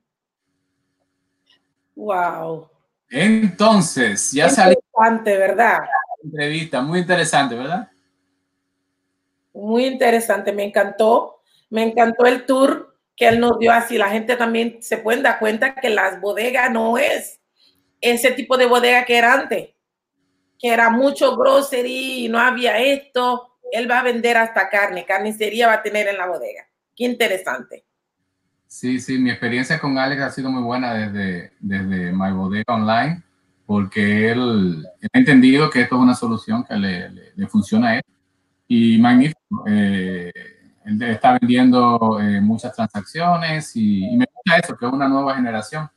wow. 1.96 2.70
Entonces, 3.10 4.32
ya 4.32 4.50
salió. 4.50 4.78
Interesante, 4.78 5.38
¿verdad? 5.38 5.80
Entrevista, 6.24 6.82
muy 6.82 7.00
interesante, 7.00 7.56
¿verdad? 7.56 7.90
Muy 9.54 9.86
interesante, 9.86 10.52
me 10.52 10.64
encantó. 10.64 11.42
Me 11.70 11.84
encantó 11.84 12.26
el 12.26 12.46
tour 12.46 12.96
que 13.16 13.28
él 13.28 13.40
nos 13.40 13.60
dio 13.60 13.72
así. 13.72 13.98
La 13.98 14.10
gente 14.10 14.36
también 14.36 14.82
se 14.82 14.98
puede 14.98 15.22
dar 15.22 15.40
cuenta 15.40 15.76
que 15.76 15.90
las 15.90 16.22
bodegas 16.22 16.72
no 16.72 16.98
es 16.98 17.40
ese 18.12 18.32
tipo 18.32 18.58
de 18.58 18.66
bodega 18.66 19.06
que 19.06 19.18
era 19.18 19.34
antes, 19.34 19.70
que 20.60 20.68
era 20.70 20.90
mucho 20.90 21.36
grocery 21.38 22.26
y 22.26 22.30
no 22.30 22.40
había 22.40 22.78
esto. 22.78 23.58
Él 23.72 23.90
va 23.90 24.00
a 24.00 24.04
vender 24.04 24.38
hasta 24.38 24.70
carne, 24.70 25.06
carnicería 25.06 25.68
va 25.68 25.74
a 25.74 25.84
tener 25.84 26.08
en 26.08 26.18
la 26.18 26.28
bodega. 26.28 26.68
Qué 26.96 27.06
interesante. 27.06 27.86
Sí, 28.68 29.00
sí, 29.00 29.18
mi 29.18 29.30
experiencia 29.30 29.80
con 29.80 29.98
Alex 29.98 30.22
ha 30.22 30.32
sido 30.32 30.50
muy 30.50 30.64
buena 30.64 30.94
desde, 30.94 31.54
desde 31.60 32.12
My 32.12 32.32
Bodega 32.32 32.74
Online, 32.74 33.24
porque 33.66 34.32
él, 34.32 34.86
ha 35.14 35.18
entendido 35.18 35.70
que 35.70 35.82
esto 35.82 35.96
es 35.96 36.02
una 36.02 36.16
solución 36.16 36.64
que 36.64 36.76
le, 36.76 37.10
le, 37.36 37.48
funciona 37.48 37.90
a 37.90 37.96
él. 37.98 38.02
Y 38.68 38.98
magnífico. 38.98 39.64
Eh, 39.68 40.32
él 40.86 41.02
está 41.04 41.38
vendiendo 41.40 42.20
eh, 42.20 42.42
muchas 42.42 42.76
transacciones 42.76 43.76
y, 43.76 44.18
me 44.18 44.26
gusta 44.34 44.58
eso, 44.58 44.76
que 44.76 44.86
es 44.86 44.92
una 44.92 45.08
nueva 45.08 45.36
generación. 45.36 45.88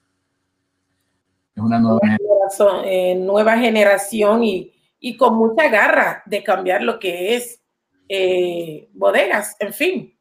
Es 1.56 1.62
una 1.62 1.78
nueva, 1.78 2.00
generación, 2.06 2.84
eh, 2.84 3.14
nueva 3.16 3.58
generación 3.58 4.44
y, 4.44 4.72
y, 5.00 5.16
con 5.16 5.34
mucha 5.36 5.68
garra 5.68 6.22
de 6.26 6.44
cambiar 6.44 6.82
lo 6.82 6.98
que 6.98 7.34
es 7.34 7.60
bodegas, 8.92 9.56
en 9.58 9.72
fin. 9.72 10.18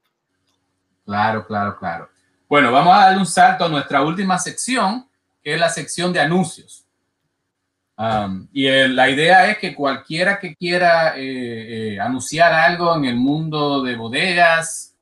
Claro, 1.06 1.46
claro, 1.46 1.78
claro. 1.78 2.10
Bueno, 2.48 2.72
vamos 2.72 2.96
a 2.96 3.02
darle 3.02 3.20
un 3.20 3.26
salto 3.26 3.66
a 3.66 3.70
nuestra 3.70 4.02
última 4.02 4.40
sección, 4.40 5.08
que 5.44 5.54
es 5.54 5.60
la 5.60 5.70
sección 5.70 6.12
de 6.12 6.20
anuncios. 6.20 6.86
Um, 7.98 8.48
y 8.52 8.68
la 8.90 9.10
idea 9.10 9.50
es 9.50 9.58
que 9.58 9.74
cualquiera 9.74 10.38
que 10.38 10.54
quiera 10.56 11.18
eh, 11.18 11.94
eh, 11.94 12.00
anunciar 12.00 12.52
algo 12.52 12.94
en 12.96 13.06
el 13.06 13.16
mundo 13.16 13.82
de 13.82 13.96
bodegas 13.96 14.94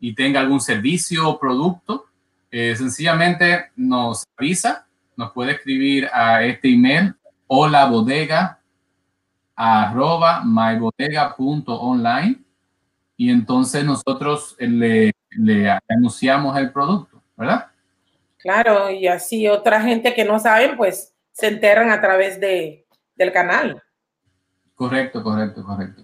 y 0.00 0.14
tenga 0.14 0.40
algún 0.40 0.60
servicio 0.60 1.28
o 1.28 1.38
producto, 1.38 2.06
eh, 2.50 2.74
sencillamente 2.74 3.70
nos 3.76 4.24
avisa, 4.36 4.85
nos 5.16 5.32
puede 5.32 5.52
escribir 5.52 6.08
a 6.12 6.42
este 6.44 6.68
email 6.72 7.14
hola 7.46 7.86
bodega 7.86 8.60
arroba 9.54 10.42
mybodega.online 10.44 12.38
y 13.16 13.30
entonces 13.30 13.84
nosotros 13.84 14.56
le 14.58 15.16
le 15.36 15.70
anunciamos 15.88 16.56
el 16.58 16.72
producto, 16.72 17.22
¿verdad? 17.36 17.66
Claro, 18.38 18.90
y 18.90 19.06
así 19.06 19.48
otra 19.48 19.80
gente 19.80 20.14
que 20.14 20.24
no 20.24 20.38
sabe, 20.38 20.74
pues 20.76 21.14
se 21.32 21.48
enteran 21.48 21.90
a 21.90 22.00
través 22.00 22.40
de, 22.40 22.86
del 23.14 23.32
canal. 23.32 23.82
Correcto, 24.74 25.22
correcto, 25.22 25.64
correcto. 25.64 26.02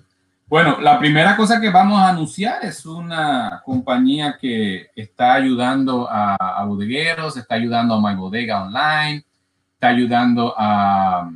Bueno, 0.53 0.83
la 0.83 0.99
primera 0.99 1.35
cosa 1.35 1.59
que 1.59 1.71
vamos 1.71 1.99
a 1.99 2.11
anunciar 2.11 2.63
es 2.63 2.85
una 2.85 3.63
compañía 3.65 4.37
que 4.39 4.91
está 4.95 5.33
ayudando 5.33 6.07
a, 6.07 6.35
a 6.35 6.67
bodegueros, 6.67 7.39
está 7.39 7.55
ayudando 7.55 7.95
a 7.95 8.01
My 8.03 8.15
Bodega 8.15 8.65
Online, 8.65 9.25
está 9.73 9.89
ayudando 9.89 10.55
a, 10.55 11.27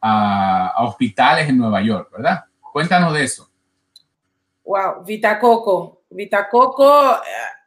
a, 0.00 0.68
a 0.68 0.84
hospitales 0.84 1.50
en 1.50 1.58
Nueva 1.58 1.82
York, 1.82 2.10
¿verdad? 2.12 2.44
Cuéntanos 2.72 3.12
de 3.12 3.24
eso. 3.24 3.46
Wow, 4.64 5.04
Vita 5.04 5.38
Coco. 5.38 6.04
Vitacoco 6.08 7.16
eh, 7.16 7.60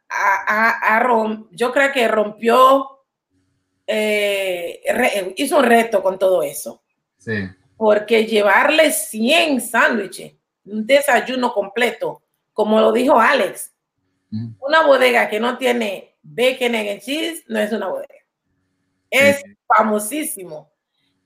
yo 1.52 1.70
creo 1.70 1.92
que 1.92 2.08
rompió, 2.08 3.04
eh, 3.86 4.82
hizo 5.36 5.58
un 5.58 5.64
reto 5.66 6.02
con 6.02 6.18
todo 6.18 6.42
eso. 6.42 6.82
Sí. 7.16 7.48
Porque 7.76 8.26
llevarle 8.26 8.90
100 8.90 9.60
sándwiches, 9.60 10.32
un 10.64 10.86
desayuno 10.86 11.52
completo, 11.52 12.22
como 12.52 12.80
lo 12.80 12.92
dijo 12.92 13.18
Alex, 13.20 13.72
una 14.58 14.84
bodega 14.84 15.28
que 15.28 15.38
no 15.38 15.56
tiene 15.58 16.16
bacon 16.22 16.74
and 16.74 17.00
cheese 17.00 17.44
no 17.46 17.60
es 17.60 17.72
una 17.72 17.88
bodega. 17.88 18.14
Es 19.10 19.42
famosísimo. 19.66 20.72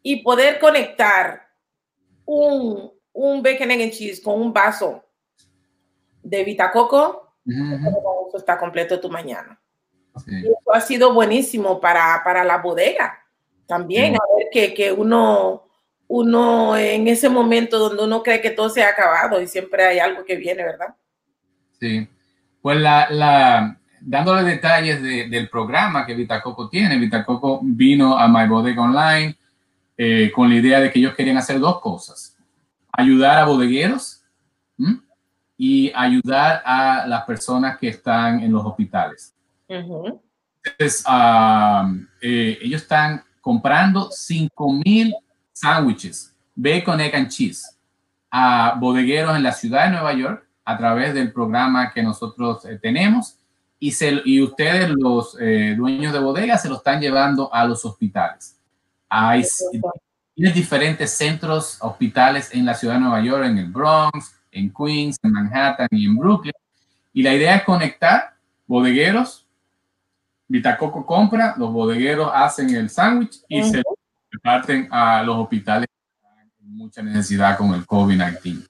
Y 0.03 0.23
poder 0.23 0.59
conectar 0.59 1.49
un, 2.27 2.93
un 3.13 3.43
bacon 3.43 3.71
and 3.71 3.91
cheese 3.91 4.21
con 4.23 4.41
un 4.41 4.53
vaso 4.53 5.03
de 6.23 6.45
Vitacoco, 6.45 7.35
está 8.35 8.59
completo 8.59 9.01
tu 9.01 9.09
mañana. 9.09 9.61
Eso 10.15 10.73
ha 10.73 10.81
sido 10.81 11.15
buenísimo 11.15 11.81
para, 11.81 12.21
para 12.25 12.45
la 12.45 12.59
bodega 12.59 13.25
también, 13.67 14.15
a 14.15 14.37
ver 14.37 14.49
que, 14.51 14.75
que, 14.75 14.91
uno, 14.91 15.68
uno 16.09 16.77
en 16.77 17.07
ese 17.07 17.29
momento 17.29 17.79
donde 17.79 18.05
uno 18.05 18.23
cree 18.23 18.41
que 18.41 18.51
todo 18.51 18.69
se 18.69 18.83
ha 18.83 18.89
acabado 18.89 19.41
y 19.41 19.47
siempre 19.47 19.85
hay 19.85 19.99
algo 19.99 20.25
que 20.25 20.37
viene, 20.37 20.65
¿verdad? 20.65 20.95
Sí, 21.79 22.09
pues 22.61 22.81
la, 22.81 23.09
la 23.11 23.79
dándole 24.01 24.43
detalles 24.43 25.03
del 25.03 25.49
programa 25.49 26.07
que 26.07 26.15
Vitacoco 26.15 26.69
tiene, 26.69 26.99
Vitacoco 26.99 27.61
vino 27.63 28.19
a 28.19 28.27
My 28.27 28.49
Bodega 28.49 28.83
Online 28.83 29.37
eh, 29.97 30.33
con 30.35 30.49
la 30.49 30.57
idea 30.57 30.81
de 30.81 30.91
que 30.91 30.99
ellos 30.99 31.15
querían 31.15 31.37
hacer 31.37 31.59
dos 31.61 31.81
cosas, 31.81 32.37
ayudar 32.93 33.39
a 33.39 33.45
bodegueros, 33.45 34.19
y 35.61 35.93
ayudar 35.93 36.63
a 36.65 37.05
las 37.07 37.25
personas 37.25 37.77
que 37.79 37.89
están 37.89 38.41
en 38.41 38.53
los 38.53 38.65
hospitales. 38.65 39.35
Entonces, 39.67 41.05
eh, 42.23 42.59
ellos 42.63 42.83
están 42.83 43.25
comprando 43.41 44.09
5 44.11 44.73
mil 44.85 45.13
sándwiches, 45.59 46.35
bacon, 46.55 47.01
egg 47.01 47.15
and 47.17 47.29
cheese, 47.29 47.77
a 48.31 48.77
bodegueros 48.79 49.37
en 49.37 49.43
la 49.43 49.53
ciudad 49.53 49.87
de 49.87 49.91
Nueva 49.93 50.13
York 50.13 50.47
a 50.65 50.77
través 50.77 51.15
del 51.15 51.33
programa 51.33 51.93
que 51.93 52.03
nosotros 52.03 52.65
eh, 52.65 52.79
tenemos 52.81 53.37
y, 53.81 53.91
se, 53.93 54.23
y 54.25 54.43
ustedes, 54.43 54.91
los 54.91 55.37
eh, 55.41 55.75
dueños 55.77 56.13
de 56.13 56.19
bodegas, 56.19 56.63
se 56.63 56.69
lo 56.69 56.77
están 56.77 57.01
llevando 57.01 57.53
a 57.53 57.65
los 57.65 57.85
hospitales. 57.85 58.57
Hay 59.09 59.45
diferentes 60.35 61.11
centros 61.13 61.79
hospitales 61.81 62.51
en 62.53 62.65
la 62.65 62.75
ciudad 62.75 62.95
de 62.95 63.01
Nueva 63.01 63.21
York, 63.23 63.45
en 63.47 63.59
el 63.59 63.71
Bronx, 63.71 64.37
en 64.53 64.73
Queens, 64.73 65.17
en 65.23 65.33
Manhattan 65.33 65.89
y 65.91 66.07
en 66.07 66.17
Brooklyn. 66.17 66.53
Y 67.13 67.23
la 67.23 67.35
idea 67.35 67.57
es 67.57 67.65
conectar 67.65 68.35
bodegueros. 68.67 69.47
Vitacoco 70.47 71.05
compra, 71.05 71.55
los 71.57 71.73
bodegueros 71.73 72.31
hacen 72.35 72.75
el 72.75 72.91
sándwich 72.91 73.41
y 73.49 73.63
se 73.63 73.83
reparten 74.49 74.89
a 74.91 75.23
los 75.23 75.37
hospitales 75.37 75.87
con 76.59 76.77
mucha 76.77 77.03
necesidad 77.03 77.57
con 77.59 77.75
el 77.75 77.87
COVID-19. 77.87 78.67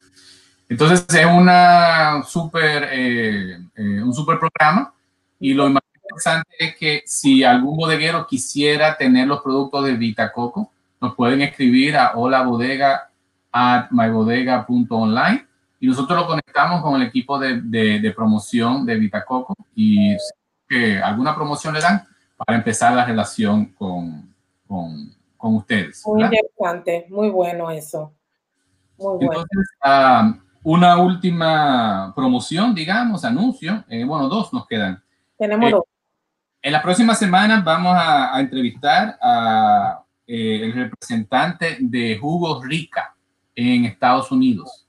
Entonces 0.68 1.06
es 1.08 1.26
una 1.26 2.22
super, 2.26 2.88
eh, 2.92 3.58
eh, 3.74 4.02
un 4.02 4.12
super 4.12 4.38
programa 4.38 4.92
y 5.40 5.54
lo 5.54 5.70
más 5.70 5.82
interesante 5.94 6.50
es 6.58 6.76
que 6.76 7.02
si 7.06 7.44
algún 7.44 7.76
bodeguero 7.76 8.26
quisiera 8.26 8.96
tener 8.96 9.26
los 9.28 9.40
productos 9.40 9.84
de 9.84 9.94
Vitacoco, 9.94 10.72
nos 11.00 11.14
pueden 11.14 11.42
escribir 11.42 11.96
a 11.96 12.12
hola 12.16 12.42
bodega 12.42 13.10
at 13.52 13.90
mybodega.online 13.90 15.46
y 15.80 15.86
nosotros 15.86 16.18
lo 16.18 16.26
conectamos 16.26 16.82
con 16.82 17.00
el 17.00 17.06
equipo 17.06 17.38
de, 17.38 17.60
de, 17.62 18.12
promoción 18.12 18.84
de 18.84 18.96
Vitacoco 18.96 19.54
y 19.74 20.16
que 20.68 20.98
alguna 20.98 21.34
promoción 21.34 21.72
le 21.72 21.80
dan 21.80 22.04
para 22.36 22.58
empezar 22.58 22.92
la 22.92 23.04
relación 23.04 23.66
con, 23.66 24.34
con, 24.66 25.17
con 25.38 25.56
ustedes. 25.56 26.02
Muy 26.06 26.22
interesante, 26.22 27.06
muy 27.08 27.30
bueno 27.30 27.70
eso. 27.70 28.12
Muy 28.98 29.24
bueno. 29.24 29.42
Entonces, 29.42 29.76
ah, 29.82 30.38
una 30.62 30.98
última 30.98 32.12
promoción, 32.14 32.74
digamos, 32.74 33.24
anuncio. 33.24 33.84
Eh, 33.88 34.04
bueno, 34.04 34.28
dos 34.28 34.52
nos 34.52 34.66
quedan. 34.66 35.02
Tenemos 35.38 35.70
eh, 35.70 35.72
dos. 35.72 35.84
En 36.60 36.72
la 36.72 36.82
próxima 36.82 37.14
semana 37.14 37.62
vamos 37.64 37.94
a, 37.94 38.36
a 38.36 38.40
entrevistar 38.40 39.16
a 39.22 40.04
eh, 40.30 40.60
el 40.62 40.74
representante 40.74 41.78
de 41.80 42.18
Jugo 42.18 42.62
Rica 42.62 43.16
en 43.54 43.86
Estados 43.86 44.30
Unidos. 44.30 44.86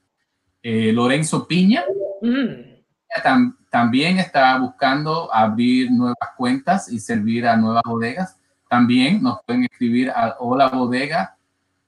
Eh, 0.62 0.92
Lorenzo 0.92 1.48
Piña 1.48 1.82
mm. 2.20 3.24
también 3.70 4.18
está 4.18 4.58
buscando 4.58 5.34
abrir 5.34 5.90
nuevas 5.90 6.28
cuentas 6.36 6.92
y 6.92 7.00
servir 7.00 7.46
a 7.46 7.56
nuevas 7.56 7.82
bodegas. 7.86 8.38
También 8.70 9.20
nos 9.20 9.42
pueden 9.44 9.64
escribir 9.64 10.10
a 10.10 10.36
hola 10.38 10.68
bodega 10.68 11.36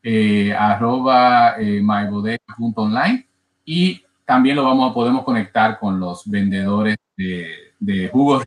eh, 0.03 0.53
arroba 0.53 1.55
eh, 1.57 1.81
mybodega.online 1.81 3.25
y 3.64 4.05
también 4.25 4.57
lo 4.57 4.64
vamos 4.64 4.90
a 4.90 4.95
podemos 4.95 5.23
conectar 5.23 5.79
con 5.79 6.01
los 6.01 6.29
vendedores 6.29 6.97
de, 7.16 7.47
de 7.79 8.09
jugos. 8.09 8.42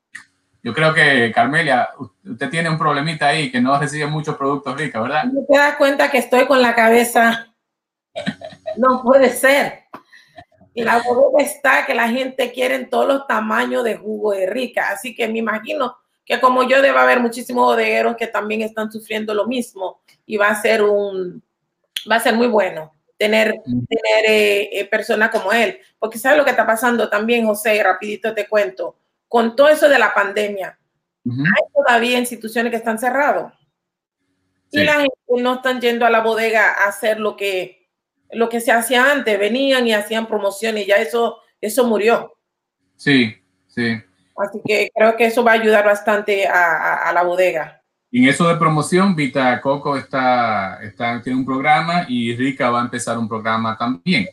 Yo 0.61 0.73
creo 0.73 0.93
que, 0.93 1.31
Carmelia, 1.33 1.87
usted 2.25 2.49
tiene 2.49 2.69
un 2.69 2.77
problemita 2.77 3.27
ahí 3.27 3.49
que 3.49 3.61
no 3.61 3.79
recibe 3.79 4.07
muchos 4.07 4.35
productos 4.35 4.77
ricos, 4.77 5.03
¿verdad? 5.03 5.23
No 5.31 5.45
te 5.49 5.57
das 5.57 5.77
cuenta 5.77 6.11
que 6.11 6.17
estoy 6.17 6.45
con 6.45 6.61
la 6.61 6.75
cabeza. 6.75 7.47
No 8.75 9.01
puede 9.01 9.29
ser. 9.29 9.83
Y 10.73 10.83
la 10.83 10.97
bodega 10.97 11.41
está 11.41 11.85
que 11.85 11.95
la 11.95 12.09
gente 12.09 12.51
quiere 12.51 12.75
en 12.75 12.89
todos 12.89 13.07
los 13.07 13.27
tamaños 13.27 13.85
de 13.85 13.95
jugo 13.95 14.33
de 14.33 14.45
rica. 14.47 14.89
Así 14.91 15.15
que 15.15 15.29
me 15.29 15.39
imagino 15.39 15.95
que 16.25 16.39
como 16.39 16.67
yo 16.67 16.81
debe 16.81 16.97
haber 16.97 17.19
muchísimos 17.19 17.65
bodegueros 17.65 18.15
que 18.17 18.27
también 18.27 18.61
están 18.61 18.91
sufriendo 18.91 19.33
lo 19.33 19.47
mismo 19.47 20.01
y 20.25 20.37
va 20.37 20.49
a 20.49 20.61
ser 20.61 20.81
un, 20.81 21.43
va 22.09 22.15
a 22.15 22.19
ser 22.19 22.33
muy 22.33 22.47
bueno. 22.47 22.91
tener, 23.17 23.61
tener 23.63 24.25
eh, 24.27 24.79
eh, 24.79 24.85
personas 24.85 25.29
como 25.29 25.51
él. 25.51 25.79
Porque 25.99 26.19
¿sabes 26.19 26.37
lo 26.37 26.43
que 26.43 26.51
está 26.51 26.65
pasando 26.65 27.09
también, 27.09 27.45
José? 27.45 27.81
Rapidito 27.81 28.33
te 28.33 28.47
cuento. 28.47 28.97
Con 29.27 29.55
todo 29.55 29.69
eso 29.69 29.89
de 29.89 29.99
la 29.99 30.13
pandemia, 30.13 30.77
hay 31.25 31.63
todavía 31.73 32.19
instituciones 32.19 32.71
que 32.71 32.77
están 32.77 32.99
cerradas. 32.99 33.53
Y 34.71 34.83
la 34.83 34.95
gente 34.95 35.15
no 35.29 35.55
están 35.55 35.79
yendo 35.79 36.05
a 36.05 36.09
la 36.09 36.19
bodega 36.19 36.71
a 36.71 36.89
hacer 36.89 37.19
lo 37.19 37.37
que, 37.37 37.87
lo 38.31 38.49
que 38.49 38.59
se 38.59 38.71
hacía 38.71 39.11
antes. 39.11 39.39
Venían 39.39 39.87
y 39.87 39.93
hacían 39.93 40.27
promociones 40.27 40.83
y 40.83 40.87
ya 40.87 40.97
eso, 40.97 41.39
eso 41.61 41.85
murió. 41.85 42.37
Sí, 42.97 43.35
sí. 43.67 44.01
Así 44.37 44.59
que 44.65 44.91
creo 44.93 45.15
que 45.15 45.25
eso 45.25 45.43
va 45.43 45.51
a 45.51 45.55
ayudar 45.55 45.85
bastante 45.85 46.47
a, 46.47 47.07
a 47.07 47.13
la 47.13 47.23
bodega. 47.23 47.81
Y 48.11 48.23
en 48.23 48.29
eso 48.29 48.47
de 48.47 48.55
promoción, 48.55 49.15
Vita 49.15 49.59
Coco 49.61 49.97
está, 49.97 50.79
está, 50.81 51.21
tiene 51.21 51.39
un 51.39 51.45
programa 51.45 52.05
y 52.07 52.35
Rica 52.35 52.69
va 52.69 52.81
a 52.81 52.85
empezar 52.85 53.17
un 53.17 53.27
programa 53.27 53.77
también. 53.77 54.27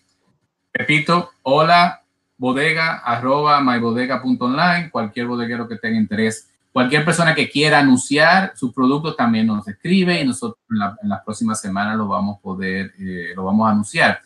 Repito, 0.72 1.30
hola 1.42 2.02
bodega 2.42 2.98
arroba 2.98 3.60
mybodega.online, 3.60 4.90
cualquier 4.90 5.26
bodeguero 5.26 5.68
que 5.68 5.76
tenga 5.76 5.96
interés, 5.96 6.50
cualquier 6.72 7.04
persona 7.04 7.34
que 7.34 7.48
quiera 7.48 7.78
anunciar 7.78 8.52
su 8.56 8.72
producto 8.72 9.14
también 9.14 9.46
nos 9.46 9.68
escribe 9.68 10.20
y 10.20 10.26
nosotros 10.26 10.58
en, 10.70 11.08
las 11.08 11.22
próximas 11.24 11.60
semanas 11.60 11.96
lo 11.96 12.08
vamos 12.08 12.38
a 12.38 12.40
poder, 12.40 12.92
eh, 12.98 13.32
lo 13.36 13.44
vamos 13.44 13.68
a 13.68 13.70
anunciar. 13.70 14.20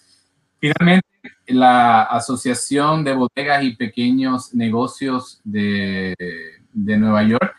Finalmente, 0.58 1.06
la 1.46 2.02
Asociación 2.02 3.04
de 3.04 3.14
Bodegas 3.14 3.62
y 3.62 3.76
Pequeños 3.76 4.54
Negocios 4.54 5.40
de, 5.44 6.14
Nueva 6.72 7.22
York 7.22 7.54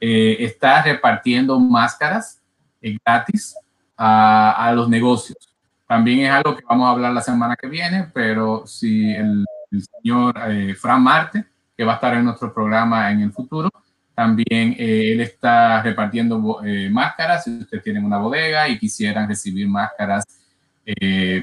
eh, 0.00 0.36
está 0.40 0.82
repartiendo 0.82 1.58
máscaras 1.60 2.42
eh, 2.80 2.96
gratis 3.04 3.56
a, 3.96 4.72
los 4.74 4.88
negocios. 4.88 5.38
También 5.86 6.20
es 6.20 6.30
algo 6.30 6.56
que 6.56 6.64
vamos 6.68 6.88
a 6.88 6.90
hablar 6.90 7.12
la 7.12 7.20
semana 7.20 7.56
que 7.56 7.68
viene, 7.68 8.10
pero 8.12 8.66
si 8.66 9.10
el, 9.10 9.44
señor 9.70 10.34
eh, 10.48 10.74
Fran 10.74 11.02
Marte, 11.02 11.44
que 11.76 11.84
va 11.84 11.92
a 11.92 11.94
estar 11.96 12.14
en 12.14 12.24
nuestro 12.24 12.52
programa 12.52 13.10
en 13.10 13.20
el 13.20 13.32
futuro, 13.32 13.70
también 14.14 14.74
él 14.78 15.20
está 15.20 15.82
repartiendo 15.82 16.62
máscaras. 16.90 17.44
Si 17.44 17.58
usted 17.58 17.82
tiene 17.82 18.00
una 18.00 18.16
bodega 18.16 18.66
y 18.68 18.78
quisieran 18.78 19.28
recibir 19.28 19.68
máscaras 19.68 20.24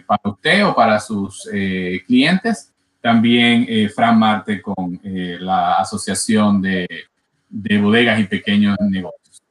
para 0.07 0.21
usted 0.23 0.65
o 0.65 0.73
para 0.73 0.99
sus 0.99 1.49
clientes, 2.07 2.71
también 3.01 3.67
Fran 3.89 4.17
Marte 4.17 4.61
con 4.61 4.99
la 5.03 5.75
Asociación 5.75 6.61
de 6.61 6.87
de 7.53 7.77
bodegas 7.77 8.19
y 8.19 8.23
pequeños 8.23 8.75
negocios. 8.79 9.43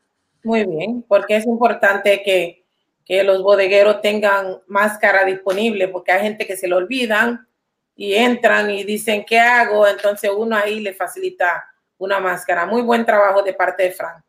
Muy 0.42 0.66
bien, 0.66 1.04
porque 1.06 1.36
es 1.36 1.46
importante 1.46 2.20
que, 2.24 2.64
que 3.04 3.22
los 3.22 3.42
bodegueros 3.44 4.00
tengan 4.00 4.58
máscara 4.66 5.24
disponible, 5.24 5.86
porque 5.86 6.10
hay 6.10 6.22
gente 6.22 6.44
que 6.44 6.56
se 6.56 6.66
lo 6.66 6.78
olvidan 6.78 7.46
y 7.94 8.14
entran 8.14 8.70
y 8.70 8.82
dicen, 8.82 9.24
¿qué 9.24 9.38
hago? 9.38 9.86
Entonces 9.86 10.32
uno 10.36 10.56
ahí 10.56 10.80
le 10.80 10.94
facilita 10.94 11.64
una 11.96 12.18
máscara. 12.18 12.66
Muy 12.66 12.82
buen 12.82 13.06
trabajo 13.06 13.42
de 13.42 13.54
parte 13.54 13.84
de 13.84 13.92
Fran. 13.92 14.24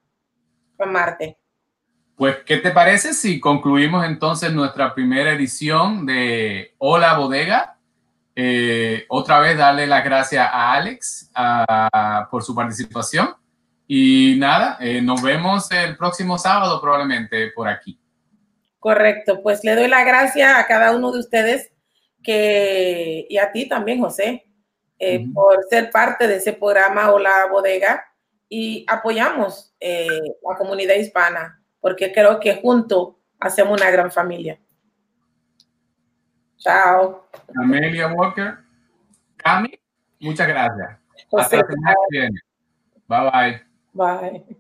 Fran 0.78 0.92
Marte. 0.92 1.38
Pues, 2.16 2.38
¿qué 2.46 2.58
te 2.58 2.72
parece 2.72 3.14
si 3.14 3.40
concluimos 3.40 4.06
entonces 4.06 4.54
nuestra 4.54 4.94
primera 4.94 5.32
edición 5.32 6.06
de 6.06 6.74
Hola 6.78 7.18
Bodega? 7.18 7.78
Eh, 8.36 9.06
otra 9.10 9.40
vez 9.40 9.58
darle 9.58 9.88
las 9.88 10.04
gracias 10.04 10.48
a 10.52 10.74
Alex 10.74 11.32
por 12.30 12.44
su 12.44 12.54
participación. 12.54 13.36
Y 13.88 14.36
nada, 14.38 14.78
eh, 14.80 15.02
nos 15.02 15.22
vemos 15.22 15.70
el 15.72 15.98
próximo 15.98 16.38
sábado 16.38 16.80
probablemente 16.82 17.52
por 17.52 17.68
aquí. 17.68 18.00
Correcto, 18.80 19.42
pues 19.42 19.64
le 19.64 19.76
doy 19.76 19.88
la 19.88 20.04
gracia 20.04 20.60
a 20.60 20.68
cada 20.68 20.96
uno 20.96 21.12
de 21.12 21.20
ustedes 21.20 21.72
que, 22.24 23.26
y 23.30 23.38
a 23.38 23.52
ti 23.52 23.68
también, 23.68 24.00
José, 24.00 24.46
eh, 25.00 25.26
por 25.34 25.64
ser 25.70 25.92
parte 25.92 26.28
de 26.28 26.38
ese 26.38 26.54
programa 26.54 27.12
o 27.12 27.20
la 27.20 27.48
bodega. 27.52 28.06
Y 28.50 28.86
apoyamos 28.88 29.74
eh, 29.80 30.08
la 30.48 30.58
comunidad 30.58 30.96
hispana, 30.96 31.63
porque 31.84 32.14
creo 32.14 32.40
que 32.40 32.56
juntos 32.56 33.16
hacemos 33.38 33.78
una 33.80 33.92
gran 33.92 34.10
familia. 34.10 34.58
Chao. 36.56 37.28
Amelia 37.62 38.08
Walker. 38.08 38.60
Cami, 39.36 39.78
muchas 40.22 40.48
gracias. 40.48 40.98
Hasta 41.38 41.58
la 41.58 41.66
semana 41.66 41.96
que 42.10 42.20
viene. 42.20 42.40
Bye 43.06 43.32
bye. 43.32 43.62
Bye. 43.92 44.58